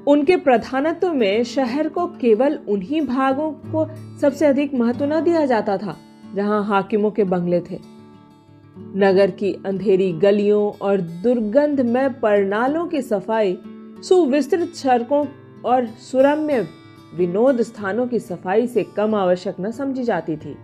उनके 0.07 0.37
प्रधानत्व 0.37 1.13
में 1.13 1.45
शहर 1.45 1.89
को 1.89 2.07
केवल 2.07 2.59
उन्हीं 2.69 3.01
भागों 3.03 3.51
को 3.53 3.87
सबसे 4.19 4.47
अधिक 4.47 4.75
महत्व 4.75 5.05
न 5.05 5.21
दिया 5.21 5.47
जाता 5.47 5.77
था, 5.77 5.97
जहाँ 6.35 6.65
हाकिमों 6.65 7.11
के 7.11 7.25
बंगले 7.25 7.61
थे। 7.61 8.00
नगर 8.97 9.31
की 9.31 9.53
अंधेरी 9.67 10.13
गलियों 10.13 10.79
और 10.83 11.01
दुर्गंधमय 11.01 12.09
परनालों 12.09 12.87
की 12.87 13.03
सफ़ाई, 13.03 13.59
सुविस्तृत 14.03 14.69
सड़कों 14.69 15.27
और 15.65 15.87
सुरम्य 15.87 16.69
विनोद 17.17 17.63
स्थानों 17.63 18.07
की 18.07 18.19
सफ़ाई 18.19 18.67
से 18.67 18.83
कम 18.83 19.15
आवश्यक 19.15 19.57
न 19.61 19.71
समझी 19.71 20.03
जाती 20.03 20.37
थी। 20.37 20.57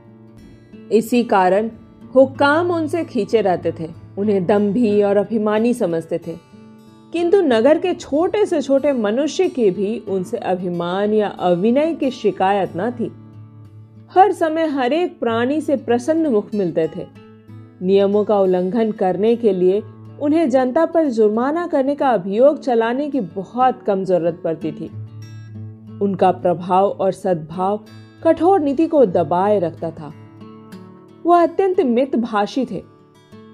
इसी 0.93 1.25
कारण 1.25 1.71
हुक्काम 2.15 2.71
उनसे 2.71 3.05
खींचे 3.05 3.41
रहते 3.41 3.73
थे, 3.81 3.91
उन्हें 4.19 4.47
दम्भी 4.47 5.03
और 5.03 5.17
अभिमानी 5.17 5.75
समझते 5.75 6.19
थे। 6.19 6.37
किंतु 7.13 7.41
नगर 7.41 7.79
के 7.79 7.95
छोटे 7.95 8.47
से 8.47 8.63
छोटे 8.63 8.93
मनुष्य 8.93 9.49
की 9.49 9.71
भी 9.71 9.99
उनसे 9.99 10.37
अभिमान 10.37 11.15
या 11.15 11.29
अविनय 11.29 11.95
की 11.95 12.11
शिकायत 12.11 12.73
न 12.77 12.91
थी। 12.91 13.13
हर 14.15 14.33
समय 14.33 14.67
हर 14.67 14.93
एक 14.93 15.21
प्राणी 15.21 15.61
से 15.61 15.77
प्रसन्न 15.77 16.27
मुख 16.27 16.55
मिलते 16.55 16.91
थे। 16.97 17.26
नियमों 17.83 18.25
का 18.25 18.41
उल्लंघन 18.41 18.93
करने 18.93 19.37
के 19.37 19.53
लिए 19.53 19.83
उन्हें 20.21 20.51
जनता 20.51 20.87
पर 20.87 21.07
जुर्माना 21.07 21.67
करने 21.67 21.95
का 21.95 22.09
अभियोग 22.09 22.61
चलाने 22.61 23.11
की 23.11 23.21
बहुत 23.21 23.83
कम 23.83 24.05
ज़रूरत 24.05 24.41
पड़ती 24.45 24.73
थी। 24.73 24.87
उनका 26.03 26.31
प्रभाव 26.31 26.87
और 26.89 27.13
सद्भाव 27.13 27.81
कठोर 28.25 28.61
नीति 28.61 28.87
को 28.87 29.07
दबाए 29.07 29.59
रखता 29.59 29.91
था। 29.91 30.13
वह 31.27 31.43
अत्यंत 31.43 31.81
मितभाषी 31.81 32.65
थे। 32.65 32.83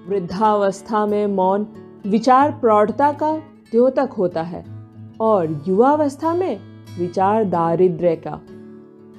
वृद्धावस्था 0.07 1.05
में 1.05 1.27
मौन 1.27 1.67
विचार 2.07 2.51
प्रौढ़ता 2.51 3.11
का 3.11 3.37
द्योतक 3.71 4.09
होता 4.17 4.41
है 4.41 4.65
और 5.21 5.63
युवावस्था 5.67 6.33
में 6.33 6.59
विचार 6.99 7.43
दारिद्र्य 7.43 8.15
का। 8.15 8.39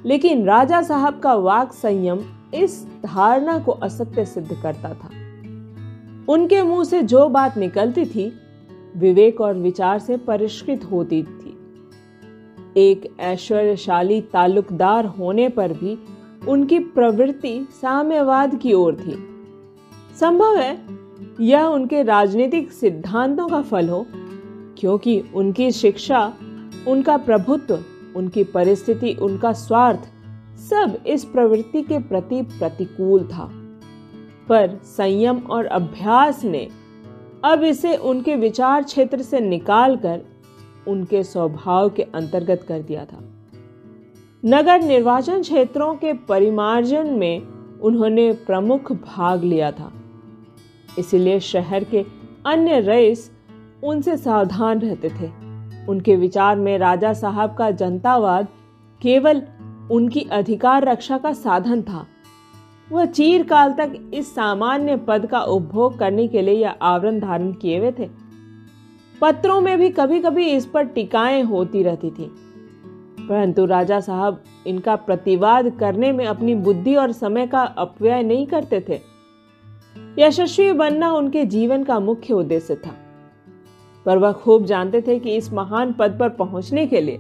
लेकिन 0.06 0.44
राजा 0.44 0.82
साहब 0.82 1.18
का 1.18 1.34
वाक 1.34 1.72
संयम 1.72 2.18
इस 2.54 2.86
धारणा 2.86 3.58
को 3.58 3.72
असत्य 3.72 4.24
सिद्ध 4.24 4.56
करता 4.62 4.88
था। 4.88 5.10
उनके 6.28 6.62
मुँह 6.62 6.84
से 6.84 7.02
जो 7.02 7.28
बात 7.28 7.58
निकलती 7.58 8.04
थी, 8.04 8.32
विवेक 8.96 9.40
और 9.40 9.54
विचार 9.54 9.98
से 9.98 10.16
परिष्कृत 10.16 10.84
होती 10.84 11.22
थी। 11.22 11.50
एक 12.76 13.16
ऐश्वर्यशाली 13.20 14.20
ताल्लुकदार 14.20 15.06
होने 15.06 15.48
पर 15.48 15.72
भी 15.72 15.98
उनकी 16.48 16.78
प्रवृत्ति 16.78 17.68
साम्यवाद 17.82 18.54
की 18.54 18.72
ओर 18.72 18.94
थी। 18.94 19.28
संभव 20.20 20.56
है 20.56 20.86
यह 21.40 21.62
उनके 21.62 22.02
राजनीतिक 22.02 22.72
सिद्धांतों 22.72 23.48
का 23.48 23.62
फल 23.62 23.88
हो, 23.88 24.06
क्योंकि 24.78 25.24
उनकी 25.34 25.70
शिक्षा, 25.70 26.34
उनका 26.88 27.16
प्रभुत्व, 27.16 27.78
उनकी 28.16 28.44
परिस्थिति, 28.44 29.14
उनका 29.14 29.52
स्वार्थ 29.52 30.13
सब 30.70 30.98
इस 31.07 31.24
प्रवृत्ति 31.24 31.83
के 31.83 31.98
प्रति 31.98 32.42
प्रतिकूल 32.42 33.24
था। 33.24 33.50
पर 34.48 34.81
संयम 34.85 35.38
और 35.38 35.64
अभ्यास 35.64 36.44
ने 36.44 36.68
अब 37.44 37.62
इसे 37.62 37.96
उनके 37.96 38.37
विचार 38.37 38.83
क्षेत्र 38.83 39.22
से 39.22 39.40
निकालकर 39.40 40.20
उनके 40.88 41.22
स्वभाव 41.22 41.88
के 41.88 42.03
अंतर्गत 42.03 42.64
कर 42.68 42.83
दिया 42.83 43.05
था। 43.05 43.20
नगर 44.44 44.83
निर्वाचन 44.83 45.40
क्षेत्रों 45.40 45.94
के 45.94 46.12
परिमार्जन 46.12 47.07
में 47.07 47.42
उन्होंने 47.81 48.33
प्रमुख 48.33 48.92
भाग 48.92 49.44
लिया 49.44 49.72
था। 49.72 49.92
इसलिए 50.98 51.40
शहर 51.40 51.85
के 51.85 52.05
अन्य 52.46 52.81
रईस 52.81 53.33
उनसे 53.85 54.16
सावधान 54.16 54.79
रहते 54.79 55.09
थे। 55.09 55.44
उनके 55.87 56.16
विचार 56.16 56.57
में 56.57 56.79
राजा 56.79 57.12
साहब 57.12 57.55
का 57.55 57.70
जनतावाद 57.70 58.48
केवल 59.03 59.42
उनकी 59.90 60.20
अधिकार 60.20 60.85
रक्षा 60.85 61.18
का 61.18 61.33
साधन 61.33 61.83
था। 61.83 62.07
वह 62.92 63.05
चीरकाल 63.05 63.73
तक 63.73 64.11
इस 64.14 64.35
सामान्य 64.35 64.97
पद 64.97 65.27
का 65.27 65.40
उपभोग 65.40 65.99
करने 65.99 66.29
के 66.29 66.42
लिए 66.42 66.55
यह 66.55 66.75
आवरण 66.83 67.20
धारण 67.20 67.53
किए 67.53 67.79
हुए 67.79 67.92
थे। 67.92 68.09
पत्रों 69.20 69.61
में 69.61 69.79
भी 69.79 69.90
कभी 69.90 70.20
कभी 70.20 70.47
इस 70.47 70.66
पर 70.66 70.85
टिकाएँ 70.85 71.42
होती 71.42 71.83
रहती 71.83 72.11
थी। 72.11 72.33
परंतु 73.29 73.64
राजा 73.64 74.01
साहब 74.01 74.42
इनका 74.66 74.97
प्रतिवाद 74.97 75.70
करने 75.70 76.12
में 76.12 76.27
अपनी 76.27 76.55
बुद्धि 76.55 76.94
और 76.94 77.12
समय 77.12 77.47
का 77.47 77.62
अपव्यय 77.62 78.23
नहीं 78.23 78.47
करते 78.47 78.85
थे। 78.88 79.01
यशस्वी 80.18 80.73
बनना 80.73 81.12
उनके 81.12 81.44
जीवन 81.44 81.85
का 81.85 82.01
मुख्य 82.01 82.35
उद्देश्य 82.35 82.75
था। 82.75 82.94
पर 84.07 84.18
वह 84.18 84.33
खूब 84.33 84.64
जानते 84.64 85.03
थे 85.03 85.18
कि 85.18 85.37
इस 85.37 85.53
महान 85.53 85.92
पद 85.92 86.16
पर 86.20 86.29
पहुँचने 86.29 86.87
के 86.87 87.01
लिए 87.01 87.18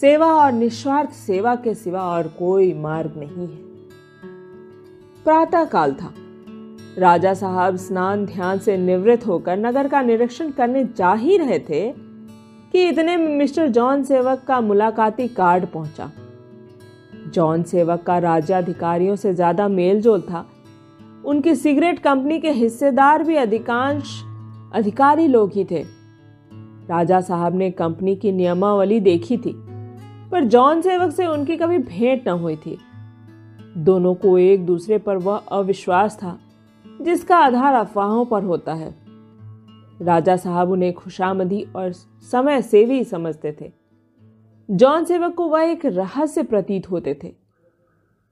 सेवा 0.00 0.26
और 0.26 0.52
निस्वार्थ 0.52 1.10
सेवा 1.10 1.54
के 1.54 1.74
सिवा 1.74 2.00
और 2.00 2.28
कोई 2.28 2.74
मार्ग 2.74 3.12
नहीं 3.16 3.48
है। 3.48 3.56
प्रातः 5.24 5.64
काल 5.64 5.92
था। 5.92 6.14
राजा 6.98 7.34
साहब 7.34 7.76
स्नान 7.76 8.26
ध्यान 8.26 8.58
से 8.58 8.76
निवृत्त 8.76 9.26
होकर 9.26 9.56
नगर 9.56 9.88
का 9.88 10.02
निरीक्षण 10.02 10.50
करने 10.50 10.84
जा 10.84 11.14
ही 11.14 11.36
रहे 11.36 11.58
थे 11.58 11.92
कि 12.72 12.88
इतने 12.88 13.16
में 13.16 13.36
मिस्टर 13.36 13.68
जॉन 13.68 14.04
सेवक 14.04 14.44
का 14.48 14.60
मुलाकाती 14.60 15.28
कार्ड 15.28 15.66
पहुँचा। 15.66 16.10
जॉन 17.34 17.62
सेवक 17.62 18.02
का 18.02 18.18
राजा 18.18 18.34
राज्याधिकारियों 18.34 19.16
से 19.16 19.34
ज़्यादा 19.34 19.68
मेलजोल 19.68 20.20
था। 20.20 20.46
उनकी 21.24 21.54
सिगरेट 21.54 21.98
कंपनी 21.98 22.40
के 22.40 22.50
हिस्सेदार 22.50 23.22
भी 23.22 23.36
अधिकांश 23.36 24.22
अधिकारी 24.74 25.26
लोग 25.26 25.52
ही 25.52 25.64
थे। 25.64 25.82
राजा 26.90 27.20
साहब 27.20 27.54
ने 27.54 27.70
कंपनी 27.70 28.16
की 28.16 28.32
नियमावली 28.32 29.00
देखी 29.00 29.36
थी। 29.36 29.65
पर 30.32 30.44
जॉन 30.44 30.82
सेवक 30.82 31.12
से 31.12 31.26
उनकी 31.26 31.56
कभी 31.56 31.78
भेंट 31.78 32.28
न 32.28 32.30
हुई 32.30 32.56
थी। 32.56 32.78
दोनों 33.76 34.14
को 34.14 34.38
एक 34.38 34.66
दूसरे 34.66 34.98
पर 34.98 35.16
वह 35.16 35.36
अविश्वास 35.36 36.16
था, 36.16 36.40
जिसका 37.02 37.36
आधार 37.36 37.74
अफवाहों 37.74 38.24
पर 38.24 38.42
होता 38.42 38.74
है। 38.74 38.94
राजा 40.02 40.36
साहब 40.36 40.70
उन्हें 40.70 40.94
खुशामदी 40.94 41.66
और 41.76 41.92
समय 42.32 42.62
सेवी 42.62 43.04
समझते 43.04 43.56
थे। 43.60 43.72
जॉन 44.70 45.04
सेवक 45.04 45.34
को 45.34 45.48
वह 45.48 45.62
एक 45.62 45.86
रहस्य 45.86 46.42
प्रतीत 46.42 46.90
होते 46.90 47.18
थे। 47.24 47.34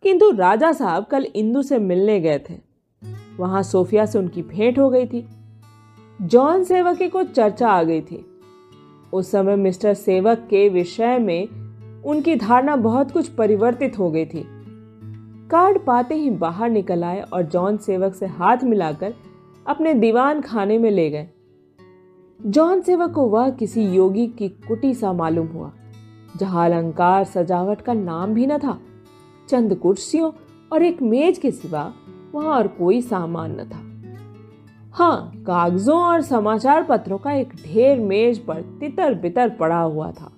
किंतु 0.02 0.30
राजा 0.30 0.72
साहब 0.72 1.04
कल 1.04 1.24
इंदु 1.24 1.62
से 1.62 1.78
मिलने 1.78 2.20
गए 2.20 2.38
थे। 2.50 2.54
वहाँ 3.36 3.62
सोफिया 3.62 4.06
से 4.06 4.18
उनकी 4.18 4.42
भेंट 4.42 4.78
हो 4.78 4.90
गई 4.90 5.06
थी। 5.06 5.28
जॉन 6.22 6.64
सेवक 6.64 6.96
की 6.96 7.08
कुछ 7.08 7.30
चर्चा 7.30 7.68
आ 7.68 7.82
गई 7.82 8.00
थी। 8.00 8.26
उस 9.12 9.30
समय 9.30 9.56
मिस्टर 9.56 9.94
सेवक 9.94 10.38
के 10.38 10.68
विषय 10.68 11.18
में 11.18 11.63
उनकी 12.04 12.36
धारणा 12.36 12.76
बहुत 12.76 13.10
कुछ 13.10 13.28
परिवर्तित 13.28 13.98
हो 13.98 14.10
गई 14.10 14.24
थी। 14.26 14.44
कार्ड 15.50 15.78
पाते 15.78 16.14
ही 16.14 16.30
बाहर 16.30 16.70
निकल 16.70 17.04
आए 17.04 17.20
और 17.22 17.42
जॉन 17.42 17.76
सेवक 17.76 18.14
से 18.14 18.26
हाथ 18.26 18.64
मिलाकर 18.64 19.14
अपने 19.66 19.94
दीवान 19.94 20.40
खाने 20.40 20.78
में 20.78 20.90
ले 20.90 21.10
गए। 21.10 21.28
जॉन 22.40 22.80
सेवक 22.80 23.10
को 23.10 23.26
वह 23.28 23.50
किसी 23.50 23.84
योगी 23.86 24.26
की 24.28 24.48
कुटी 24.48 24.94
सा 24.94 25.12
मालूम 25.12 25.46
हुआ, 25.46 25.72
जहाँ 26.36 26.64
अलंकार 26.64 27.24
सजावट 27.24 27.80
का 27.80 27.92
नाम 27.92 28.34
भी 28.34 28.46
न 28.46 28.58
था। 28.58 28.78
चंद 29.48 29.74
कुर्सियों 29.74 30.30
और 30.72 30.82
एक 30.82 31.02
मेज 31.02 31.38
के 31.38 31.50
सिवा 31.50 31.92
वहाँ 32.34 32.54
और 32.56 32.68
कोई 32.68 33.00
सामान 33.00 33.60
न 33.60 33.64
था। 33.64 33.80
हाँ 34.92 35.32
कागजों 35.36 35.98
और 36.00 36.20
समाचार 36.20 36.82
पत्रों 36.82 37.18
का 37.18 37.32
एक 37.32 37.52
ढेर 37.64 38.00
मेज 38.00 38.38
पर 38.38 38.62
तितर 38.80 39.14
बितर 39.14 39.48
पड़ा 39.50 39.80
हुआ 39.80 40.10
था। 40.12 40.30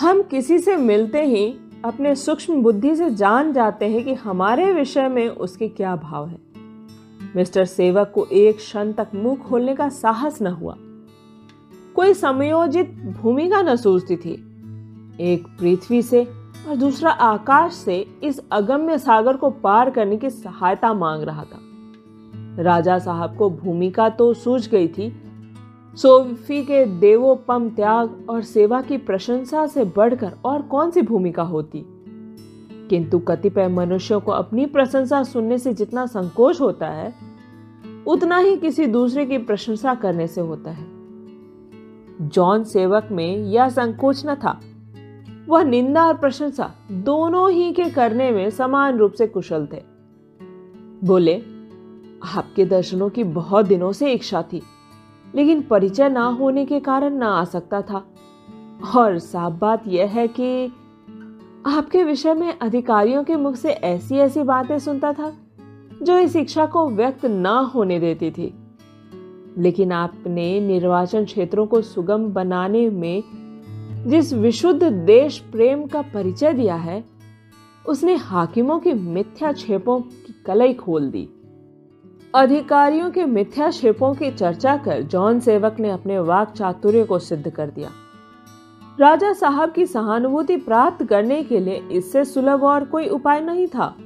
हम 0.00 0.22
किसी 0.22 0.58
से 0.58 0.76
मिलते 0.76 1.24
ही 1.24 1.58
अपने 1.84 2.16
सूक्ष्म 2.16 2.62
बुद्धि 2.62 2.96
से 2.96 3.10
जान 3.10 3.52
जाते 3.52 3.88
हैं 3.88 4.04
कि 4.04 4.14
हमारे 4.14 4.72
विषय 4.72 5.08
में 5.08 5.28
उसके 5.28 5.68
क्या 5.68 5.96
भाव 5.96 6.28
है। 6.28 6.38
मिस्टर 7.36 7.64
सेवक 7.64 8.12
को 8.14 8.26
एक 8.32 8.56
क्षण 8.56 8.92
तक 8.92 9.08
मुँह 9.14 9.36
खोलने 9.36 9.74
का 9.74 9.88
साहस 9.88 10.42
न 10.42 10.46
हुआ। 10.46 10.76
कोई 11.94 12.14
समयोजित 12.14 12.90
भूमिका 13.22 13.62
न 13.62 13.76
सूझती 13.76 14.16
थी। 14.16 14.32
एक 15.20 15.46
पृथ्वी 15.60 16.02
से 16.02 16.24
और 16.68 16.76
दूसरा 16.76 17.10
आकाश 17.10 17.72
से 17.72 18.06
इस 18.22 18.40
अगम्य 18.52 18.98
सागर 18.98 19.36
को 19.36 19.50
पार 19.50 19.90
करने 19.90 20.16
की 20.16 20.30
सहायता 20.30 20.94
मांग 20.94 21.22
रहा 21.22 21.44
था। 21.44 21.58
राजा 22.62 22.98
साहब 22.98 23.36
को 23.36 23.50
भूमिका 23.50 24.08
तो 24.08 24.34
सूझ 24.34 24.68
गई 24.68 24.88
थी 24.88 25.27
सोफी 26.02 26.62
के 26.62 26.84
देवोपम 26.84 27.70
त्याग 27.70 28.26
और 28.30 28.42
सेवा 28.42 28.82
की 28.82 28.96
प्रशंसा 28.96 29.66
से 29.66 29.84
बढ़कर 29.84 30.32
और 30.44 30.62
कौन 30.62 30.90
सी 30.90 31.02
भूमिका 31.02 31.42
होती? 31.42 31.84
किंतु 32.90 33.18
कतिपय 33.18 33.68
मनुष्यों 33.68 34.20
को 34.20 34.32
अपनी 34.32 34.66
प्रशंसा 34.66 35.22
सुनने 35.22 35.58
से 35.58 35.74
जितना 35.74 36.06
संकोच 36.06 36.60
होता 36.60 36.86
है, 36.86 37.14
उतना 38.06 38.38
ही 38.38 38.56
किसी 38.56 38.86
दूसरे 38.86 39.26
की 39.26 39.38
प्रशंसा 39.38 39.94
करने 39.94 40.26
से 40.26 40.40
होता 40.40 40.70
है। 40.70 40.86
जॉन 42.28 42.64
सेवक 42.64 43.08
में 43.12 43.36
यह 43.36 43.68
संकोच 43.68 44.26
न 44.26 44.34
था। 44.34 44.60
वह 45.48 45.62
निंदा 45.62 46.06
और 46.06 46.14
प्रशंसा 46.14 46.74
दोनों 46.92 47.50
ही 47.50 47.72
के 47.72 47.84
करने 47.84 48.30
में 48.30 48.50
समान 48.50 48.98
रूप 48.98 49.12
से 49.12 49.26
कुशल 49.26 49.68
थे। 49.72 49.82
बोले, 51.04 51.34
आपके 52.36 52.64
दर्शनों 52.64 53.08
की 53.08 53.24
बहुत 53.24 53.66
दिनों 53.66 53.92
से 53.92 54.12
इच्छा 54.12 54.42
थी। 54.42 54.62
लेकिन 55.34 55.62
परिचय 55.62 56.08
ना 56.08 56.26
होने 56.26 56.66
के 56.66 56.80
कारण 56.80 57.14
ना 57.14 57.28
आ 57.28 57.44
सकता 57.44 57.82
था। 57.82 58.06
और 58.96 59.18
साफ़ 59.18 59.54
बात 59.54 59.82
यह 59.86 60.06
है 60.06 60.28
कि 60.28 60.72
आपके 61.66 62.04
विषय 62.04 62.34
में 62.34 62.58
अधिकारियों 62.58 63.24
के 63.24 63.36
मुख 63.36 63.54
से 63.54 63.70
ऐसी 63.70 64.16
ऐसी 64.16 64.42
बातें 64.42 64.78
सुनता 64.78 65.12
था, 65.12 65.32
जो 66.02 66.18
इस 66.18 66.36
इच्छा 66.36 66.66
को 66.66 66.90
व्यक्त 66.90 67.26
ना 67.26 67.58
होने 67.58 68.00
देती 68.00 68.30
थी। 68.30 68.54
लेकिन 69.58 69.92
आपने 69.92 70.60
निर्वाचन 70.60 71.24
क्षेत्रों 71.24 71.66
को 71.66 71.82
सुगम 71.82 72.26
बनाने 72.26 72.90
में 72.90 73.22
जिस 74.06 74.32
विशुद्ध 74.32 74.84
देश 74.84 75.38
प्रेम 75.38 75.86
का 75.86 76.02
परिचय 76.02 76.52
दिया 76.52 76.74
है, 76.74 77.04
उसने 77.88 78.14
हाकिमों 78.14 78.78
की 78.78 78.92
मिथ्या 78.92 79.52
छेपों 79.52 80.00
की 80.00 80.42
कलई 80.46 80.74
खोल 80.74 81.10
दी। 81.10 81.28
अधिकारियों 82.34 83.10
के 83.10 83.24
मिथ्या 83.24 83.70
क्षेपों 83.70 84.14
की 84.14 84.30
चर्चा 84.30 84.76
कर 84.76 85.02
जॉन 85.02 85.40
सेवक 85.40 85.76
ने 85.80 85.90
अपने 85.90 86.18
वाक 86.18 86.50
चातुर्य 86.50 87.04
को 87.04 87.18
सिद्ध 87.18 87.50
कर 87.50 87.66
दिया। 87.70 87.90
राजा 89.00 89.32
साहब 89.32 89.72
की 89.72 89.86
सहानुभूति 89.86 90.56
प्राप्त 90.56 91.04
करने 91.04 91.42
के 91.42 91.60
लिए 91.60 91.88
इससे 91.92 92.24
सुलभ 92.24 92.64
और 92.64 92.84
कोई 92.84 93.08
उपाय 93.08 93.40
नहीं 93.40 93.66
था। 93.66 93.96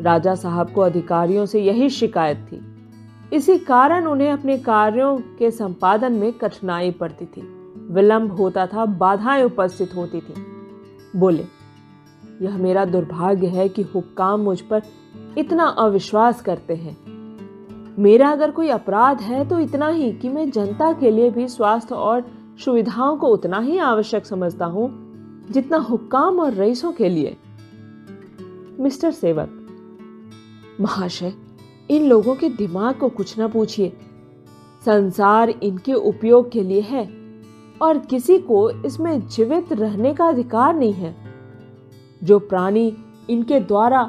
राजा 0.00 0.34
साहब 0.34 0.70
को 0.70 0.80
अधिकारियों 0.80 1.46
से 1.46 1.60
यही 1.60 1.88
शिकायत 1.88 2.38
थी। 2.52 2.60
इसी 3.36 3.58
कारण 3.58 4.06
उन्हें 4.06 4.30
अपने 4.30 4.58
कार्यों 4.58 5.18
के 5.18 5.50
संपादन 5.50 6.12
में 6.12 6.32
कठिनाई 6.32 6.90
पड़ती 6.90 7.24
थी। 7.24 7.42
विलंब 7.90 8.32
होता 8.32 8.66
था, 8.66 8.84
बाधाएँ 8.84 9.44
उपस्थित 9.44 9.96
होती 9.96 10.20
थी। 10.20 10.34
बोले, 11.16 11.44
यह 12.42 12.56
मेरा 12.56 12.84
दुर्भाग्य 12.84 13.46
है 13.46 13.68
कि 13.68 13.82
हुक्काम 13.82 14.40
मुझ 14.40 14.60
पर 14.60 14.82
इतना 15.38 15.64
अविश्वास 15.64 16.40
करते 16.42 16.74
हैं। 16.74 17.03
मेरा 17.98 18.28
अगर 18.28 18.50
कोई 18.50 18.68
अपराध 18.68 19.20
है 19.20 19.48
तो 19.48 19.58
इतना 19.58 19.88
ही 19.88 20.12
कि 20.12 20.28
मैं 20.28 20.50
जनता 20.50 20.92
के 20.92 21.10
लिए 21.10 21.30
भी 21.30 21.48
स्वास्थ्य 21.48 21.94
और 21.94 22.24
सुविधाओं 22.64 23.16
को 23.16 23.28
उतना 23.28 23.58
ही 23.58 23.78
आवश्यक 23.78 24.26
समझता 24.26 24.66
हूँ, 24.66 24.88
जितना 25.50 25.76
हुक्काम 25.78 26.40
और 26.40 26.52
रईसों 26.52 26.92
के 26.92 27.08
लिए। 27.08 27.36
मिस्टर 28.80 29.10
सेवक, 29.10 29.50
महाशय, 30.80 31.32
इन 31.90 32.06
लोगों 32.06 32.34
के 32.34 32.48
दिमाग 32.48 32.94
को 32.94 33.08
कुछ 33.08 33.38
ना 33.38 33.48
पूछिए। 33.48 33.92
संसार 34.84 35.50
इनके 35.50 35.92
उपयोग 35.92 36.50
के 36.50 36.62
लिए 36.62 36.80
है 36.80 37.04
और 37.82 37.98
किसी 38.00 38.38
को 38.38 38.68
इसमें 38.70 39.26
जीवित 39.28 39.72
रहने 39.72 40.14
का 40.14 40.26
अधिकार 40.26 40.74
नहीं 40.74 40.92
है। 40.92 41.14
जो 42.22 42.38
प्राणी 42.38 42.96
इनके 43.30 43.60
द्वारा 43.60 44.02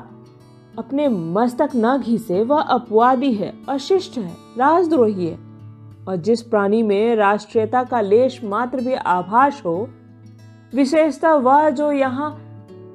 अपने 0.80 1.08
मस्तक 1.08 1.70
न 1.76 1.98
घीसे 1.98 2.44
वह 2.44 2.62
अपवादी 2.62 3.34
है, 3.34 3.54
अशिष्ट 3.70 4.18
है, 4.18 4.32
राजद्रोही 4.58 5.28
है। 5.28 5.40
और 6.08 6.16
जिस 6.16 6.42
प्राणी 6.42 6.84
में 6.84 7.16
राष्ट्रीयता 7.16 7.84
का 7.84 8.02
लेश 8.02 8.44
मात्र 8.44 8.82
भी 8.82 8.94
आभास 8.94 9.62
हो, 9.66 9.90
विशेषता 10.76 11.36
वह 11.36 11.70
जो 11.70 11.92
यहाँ 11.92 12.42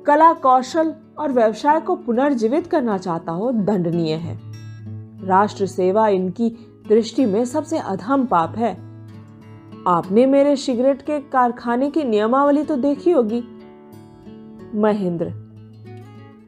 कला, 0.06 0.32
कौशल 0.32 0.94
और 1.18 1.32
व्यवसाय 1.32 1.80
को 1.80 1.96
पुनर्जीवित 1.96 2.66
करना 2.66 2.98
चाहता 2.98 3.32
हो, 3.32 3.52
दंडनीय 3.52 4.14
है। 4.14 4.40
राष्ट्र 5.26 5.66
सेवा 5.66 6.08
इनकी 6.08 6.50
दृष्टि 6.88 7.26
में 7.26 7.44
सबसे 7.44 7.78
अधम 7.78 8.24
पाप 8.24 8.54
है। 8.56 8.72
आपने 9.88 10.26
मेरे 10.26 10.56
सिगरेट 10.56 11.02
के 11.02 11.20
कारखाने 11.20 11.90
की 11.90 12.04
नियमावली 12.04 12.62
तो 12.62 12.76
देखी 12.76 13.10
होगी। 13.10 13.42
महेंद्र, 14.74 15.32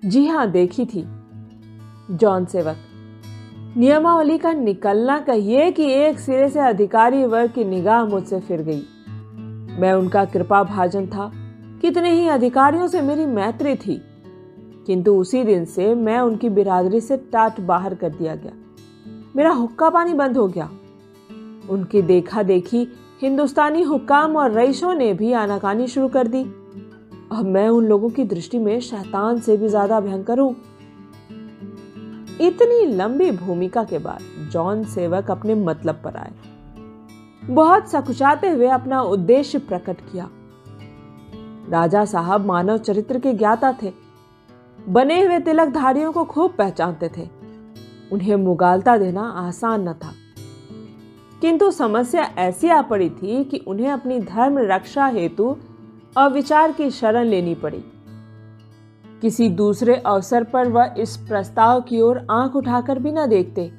जी 0.05 0.27
हाँ 0.27 0.51
देखी 0.51 0.85
थी। 0.85 1.22
जॉन 2.11 2.45
सेवक। 2.45 2.77
नियमावली 3.77 4.39
का 4.39 4.53
निकलना 4.53 5.19
कहिए 5.19 5.71
कि 5.71 5.85
एक 5.85 6.19
सिरे 6.19 6.49
से 6.49 6.61
अधिकारी 6.61 7.25
वर्ग 7.25 7.51
की 7.51 7.65
निगाह 7.65 8.05
मुझसे 8.05 8.41
फिर 8.41 8.63
गई। 8.63 8.83
मैं 9.81 9.93
उनका 9.93 10.25
कृपा 10.25 10.63
भाजन 10.65 11.07
था। 11.07 11.31
कितने 11.83 12.11
ही 12.11 12.29
अधिकारियों 12.29 12.87
से 12.87 13.01
मेरी 13.01 13.27
मैत्री 13.27 13.75
थी। 13.75 14.01
किंतु 14.87 15.15
उसी 15.15 15.45
दिन 15.45 15.65
से 15.65 15.95
मैं 15.95 16.19
उनकी 16.21 16.49
बिरादरी 16.49 17.01
से 17.01 17.17
टाट 17.17 17.61
बाहर 17.61 17.95
कर 17.95 18.09
दिया 18.09 18.35
गया। 18.35 18.53
मेरा 19.37 19.51
हुक्का 19.51 19.91
पानी 19.91 20.15
बंद 20.15 20.37
हो 20.37 20.47
गया। 20.49 20.71
उनकी 21.71 22.03
देखा 22.03 22.43
देखी 22.43 22.87
हिंदुस्तानी 23.23 23.83
हुक्काम 23.83 24.37
और 24.37 24.53
रईसों 24.53 24.95
ने 24.95 25.13
भी 25.15 25.33
आनाकानी 25.33 25.87
शुरू 25.87 26.09
कर 26.09 26.27
दी। 26.27 26.43
अब 27.33 27.45
मैं 27.45 27.69
उन 27.69 27.87
लोगों 27.87 28.11
की 28.11 28.25
दृष्टि 28.25 28.59
में 28.59 28.81
शैतान 28.81 29.39
से 29.39 29.57
भी 29.57 29.69
ज़्यादा 29.69 30.01
भयंकर 30.01 30.39
हूँ। 30.39 30.55
इतनी 32.41 32.87
लंबी 32.87 33.31
भूमिका 33.31 33.85
के 33.85 33.99
बाद 33.99 34.51
जॉन 34.53 34.85
सेवक 34.85 35.31
अपने 35.31 35.55
मतलब 35.55 35.95
पर 35.95 36.17
आए। 36.17 36.33
बहुत 37.45 37.89
सकुचाते 37.89 38.51
हुए 38.51 38.69
अपना 38.69 39.03
उद्देश्य 39.03 39.59
प्रकट 39.59 39.97
किया। 40.01 40.31
राजा 41.69 42.05
साहब 42.05 42.47
मानव 42.47 42.77
चरित्र 42.77 43.19
के 43.19 43.33
ज्ञाता 43.33 43.77
थे। 43.83 43.93
बने 44.89 45.23
हुए 45.23 45.39
तिलकधारियों 45.39 46.13
को 46.13 46.25
खूब 46.25 46.53
पहचानते 46.59 47.11
थे। 47.17 47.29
उन्हें 48.13 48.37
मुगालता 48.37 48.97
देना 48.97 49.23
आसान 49.23 49.89
न 49.89 49.93
था। 49.93 50.13
किंतु 51.41 51.71
समस्या 51.71 52.23
ऐसी 52.23 52.69
आ 52.69 52.83
पड़ी 52.83 53.11
थी 53.11 53.45
कि 53.45 53.59
उन्हें 53.59 53.91
अपनी 53.91 54.21
धर्म 54.21 54.59
रक्षा 54.59 55.07
हेतु 55.07 55.57
अविचार 56.17 56.73
की 56.73 56.91
शरण 56.91 57.25
लेनी 57.25 57.55
पड़ी। 57.55 57.85
किसी 59.23 59.49
दूसरे 59.49 59.97
अवसर 59.97 60.45
पर 60.45 60.69
वह 60.69 60.95
इस 60.99 61.17
प्रस्ताव 61.17 61.81
की 61.81 62.01
ओर 62.01 62.27
आँख 62.31 62.57
उठाकर 62.57 62.99
भी 62.99 63.13
न 63.13 63.27
देखते। 63.27 63.73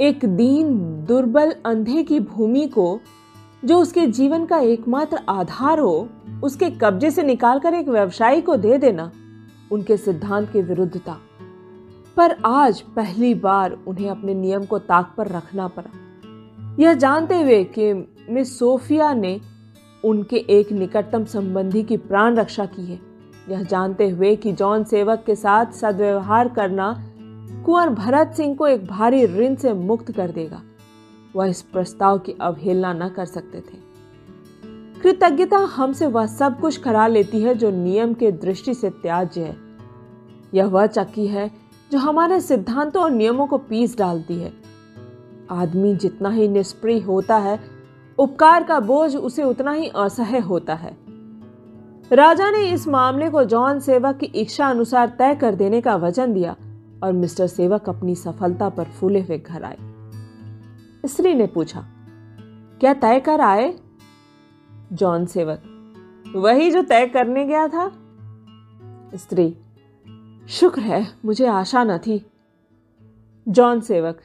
एक 0.00 0.24
दीन 0.24 0.74
दुर्बल 1.08 1.54
अंधे 1.66 2.02
की 2.02 2.20
भूमि 2.20 2.66
को, 2.66 3.00
जो 3.64 3.78
उसके 3.78 4.06
जीवन 4.06 4.46
का 4.46 4.58
एकमात्र 4.58 5.20
आधार 5.28 5.78
हो, 5.78 6.08
उसके 6.44 6.70
कब्जे 6.70 7.10
से 7.10 7.22
निकालकर 7.22 7.74
एक 7.74 7.88
व्यवसायी 7.88 8.40
को 8.40 8.56
दे 8.56 8.78
देना, 8.78 9.12
उनके 9.72 9.96
सिद्धांत 9.96 10.52
के 10.52 10.62
विरुद्ध 10.62 10.98
था 10.98 11.20
पर 12.16 12.36
आज 12.44 12.80
पहली 12.80 13.34
बार 13.34 13.78
उन्हें 13.86 14.10
अपने 14.10 14.34
नियम 14.34 14.64
को 14.64 14.78
ताक 14.78 15.14
पर 15.16 15.28
रखना 15.28 15.68
पड़ा। 15.68 15.90
यह 16.80 16.94
जानते 16.94 17.42
हुए 17.42 17.64
कि 17.64 17.92
मिस 18.30 18.58
सोफिया 18.58 19.14
ने 19.14 19.40
उनके 20.04 20.36
एक 20.36 20.72
निकटतम 20.72 21.24
संबंधी 21.24 21.82
की 21.82 21.96
प्राण 21.96 22.36
रक्षा 22.36 22.66
की 22.66 22.86
है। 22.86 23.07
यह 23.50 23.62
जानते 23.62 24.08
हुए 24.08 24.36
कि 24.36 24.52
जॉन 24.52 24.84
सेवक 24.84 25.22
के 25.26 25.34
साथ 25.34 25.66
सदव्यवहार 25.66 26.48
करना 26.48 27.04
कुंवर 27.64 27.88
भरत 27.88 28.34
सिंह 28.36 28.56
को 28.56 28.66
एक 28.66 28.86
भारी 28.86 29.26
ऋण 29.26 29.54
से 29.54 29.72
मुक्त 29.72 30.12
कर 30.12 30.30
देगा। 30.30 30.62
वह 31.36 31.46
इस 31.46 31.62
प्रस्ताव 31.62 32.18
की 32.18 32.32
अवहेलना 32.40 32.92
न 32.92 33.08
कर 33.08 33.24
सकते 33.24 33.60
थे। 33.60 33.88
कृतज्ञता 35.02 35.56
हमसे 35.56 36.06
वह 36.06 36.26
सब 36.26 36.60
कुछ 36.60 36.76
करा 36.76 37.06
लेती 37.06 37.40
है 37.40 37.54
जो 37.54 37.70
नियम 37.70 38.14
के 38.14 38.32
दृष्टि 38.32 38.74
से 38.74 38.90
त्याज्य 38.90 39.40
है। 39.40 39.56
यह 40.54 40.66
वह 40.66 40.86
चक्की 40.86 41.26
है 41.26 41.50
जो 41.92 41.98
हमारे 41.98 42.40
सिद्धांतों 42.40 43.02
और 43.02 43.10
नियमों 43.10 43.46
को 43.46 43.58
पीस 43.58 43.98
डालती 43.98 44.34
है। 44.34 44.52
आदमी 45.50 45.96
जितना 45.96 46.30
ही 46.30 46.48
निष्प्रिय 46.48 47.00
होता 47.00 47.36
है, 47.36 47.60
उपकार 48.18 48.64
का 48.64 48.80
बोझ 48.80 49.16
उसे 49.16 49.42
उतना 49.42 49.72
ही 49.72 49.88
असह्य 49.88 50.38
होता 50.38 50.74
है। 50.74 51.07
राजा 52.12 52.50
ने 52.50 52.62
इस 52.70 52.86
मामले 52.88 53.30
को 53.30 53.42
जॉन 53.44 53.80
सेवक 53.80 54.16
की 54.16 54.26
इच्छा 54.26 54.68
अनुसार 54.68 55.08
तय 55.08 55.34
कर 55.34 55.54
देने 55.54 55.80
का 55.80 55.96
वचन 55.96 56.32
दिया 56.32 56.56
और 57.02 57.12
मिस्टर 57.12 57.46
सेवक 57.46 57.88
अपनी 57.88 58.14
सफलता 58.14 58.68
पर 58.68 58.84
फूले 58.84 59.20
हुए 59.20 59.38
घर 59.38 59.64
आए। 59.64 59.76
स्त्री 61.06 61.34
ने 61.34 61.46
पूछा, 61.46 61.84
क्या 62.80 62.94
तय 62.94 63.20
कर 63.20 63.40
आए? 63.40 63.74
जॉन 64.92 65.26
सेवक, 65.26 65.62
वही 66.36 66.70
जो 66.70 66.82
तय 66.82 67.06
करने 67.06 67.44
गया 67.44 67.68
था? 67.68 67.90
स्त्री, 69.14 69.56
शुक्र 70.48 70.80
है, 70.80 71.06
मुझे 71.24 71.46
आशा 71.46 71.84
न 71.84 71.98
थी। 71.98 72.24
जॉन 73.48 73.80
सेवक, 73.80 74.18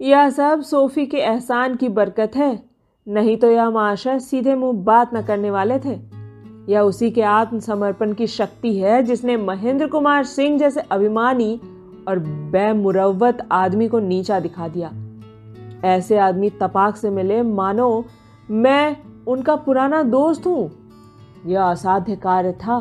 यह 0.00 0.30
सब 0.30 0.62
सोफी 0.62 1.06
के 1.06 1.16
एहसान 1.16 1.76
की 1.76 1.88
बरकत 1.88 2.32
है, 2.36 2.62
नहीं 3.08 3.36
तो 3.36 3.50
यह 3.50 3.70
महाशय 3.70 4.18
सीधे 4.18 4.54
मुँह 4.54 4.72
बात 4.72 5.14
न 5.14 5.22
करने 5.22 5.50
वाले 5.50 5.78
थे। 5.78 6.17
यह 6.68 6.80
उसी 6.80 7.10
के 7.10 7.22
आत्मसमर्पण 7.22 8.12
की 8.12 8.26
शक्ति 8.26 8.78
है, 8.78 9.02
जिसने 9.02 9.36
महेंद्र 9.36 9.86
कुमार 9.86 10.24
सिंह 10.24 10.58
जैसे 10.58 10.80
अभिमानी 10.80 11.60
और 12.08 12.18
बेमुरवत 12.52 13.46
आदमी 13.52 13.88
को 13.88 13.98
नीचा 13.98 14.40
दिखा 14.40 14.68
दिया। 14.68 14.90
ऐसे 15.84 16.18
आदमी 16.18 16.50
तपाक 16.50 16.96
से 16.96 17.10
मिले, 17.10 17.42
मानो 17.42 18.04
मैं 18.50 18.96
उनका 19.26 19.56
पुराना 19.56 20.02
दोस्त 20.02 20.46
हूँ। 20.46 20.70
यह 21.46 21.62
असाध्य 21.62 22.16
कार्य 22.16 22.52
था 22.52 22.76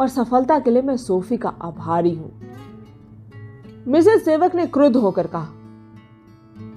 और 0.00 0.08
सफलता 0.08 0.58
के 0.58 0.70
लिए 0.70 0.82
मैं 0.82 0.96
सोफी 0.96 1.36
का 1.36 1.48
आभारी 1.48 2.14
हूँ। 2.14 2.32
मिसेस 3.88 4.24
सेवक 4.24 4.54
ने 4.54 4.66
क्रुद्ध 4.66 4.96
होकर 4.96 5.26
कहा 5.26 5.48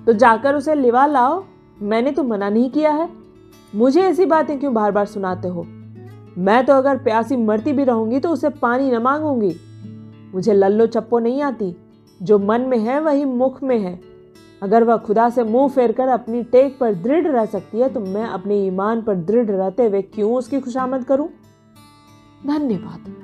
तो 0.05 0.13
जाकर 0.13 0.55
उसे 0.55 0.75
लिवा 0.75 1.05
लाओ, 1.05 1.43
मैंने 1.81 2.11
तो 2.11 2.23
मना 2.23 2.49
नहीं 2.49 2.69
किया 2.69 2.91
है। 2.91 3.09
मुझे 3.75 4.01
ऐसी 4.01 4.25
बातें 4.25 4.59
क्यों 4.59 4.73
बार 4.73 4.91
बार 4.91 5.05
सुनाते 5.05 5.47
हो? 5.47 5.65
मैं 6.37 6.65
तो 6.65 6.73
अगर 6.73 6.97
प्यासी 6.97 7.35
मरती 7.35 7.73
भी 7.73 7.83
रहूँगी 7.83 8.19
तो 8.19 8.29
उसे 8.29 8.49
पानी 8.49 8.91
न 8.91 8.97
मांगूँगी। 8.97 9.55
मुझे 10.33 10.53
लल्लो 10.53 10.87
चप्पो 10.87 11.19
नहीं 11.19 11.41
आती। 11.41 11.75
जो 12.21 12.39
मन 12.39 12.61
में 12.61 12.77
है, 12.77 12.99
वही 12.99 13.25
मुख 13.25 13.63
में 13.63 13.79
है। 13.79 13.99
अगर 14.63 14.83
वह 14.83 14.97
खुदा 14.97 15.29
से 15.29 15.43
मुँह 15.43 15.69
फेर 15.69 15.91
कर 15.91 16.07
अपनी 16.07 16.43
टेक 16.43 16.77
पर 16.79 16.93
दृढ़ 16.93 17.27
रह 17.27 17.45
सकती 17.45 17.79
है 17.79 17.89
तो 17.89 17.99
मैं 17.99 18.25
अपने 18.25 18.65
ईमान 18.65 19.01
पर 19.01 19.15
दृढ़ 19.15 19.45
रहते 19.45 19.87
हुए 19.87 20.01
क्यों 20.01 20.35
उसकी 20.35 20.59
खुशामद 20.59 21.03
करूँ? 21.03 21.29
धन्यवाद। 22.47 23.15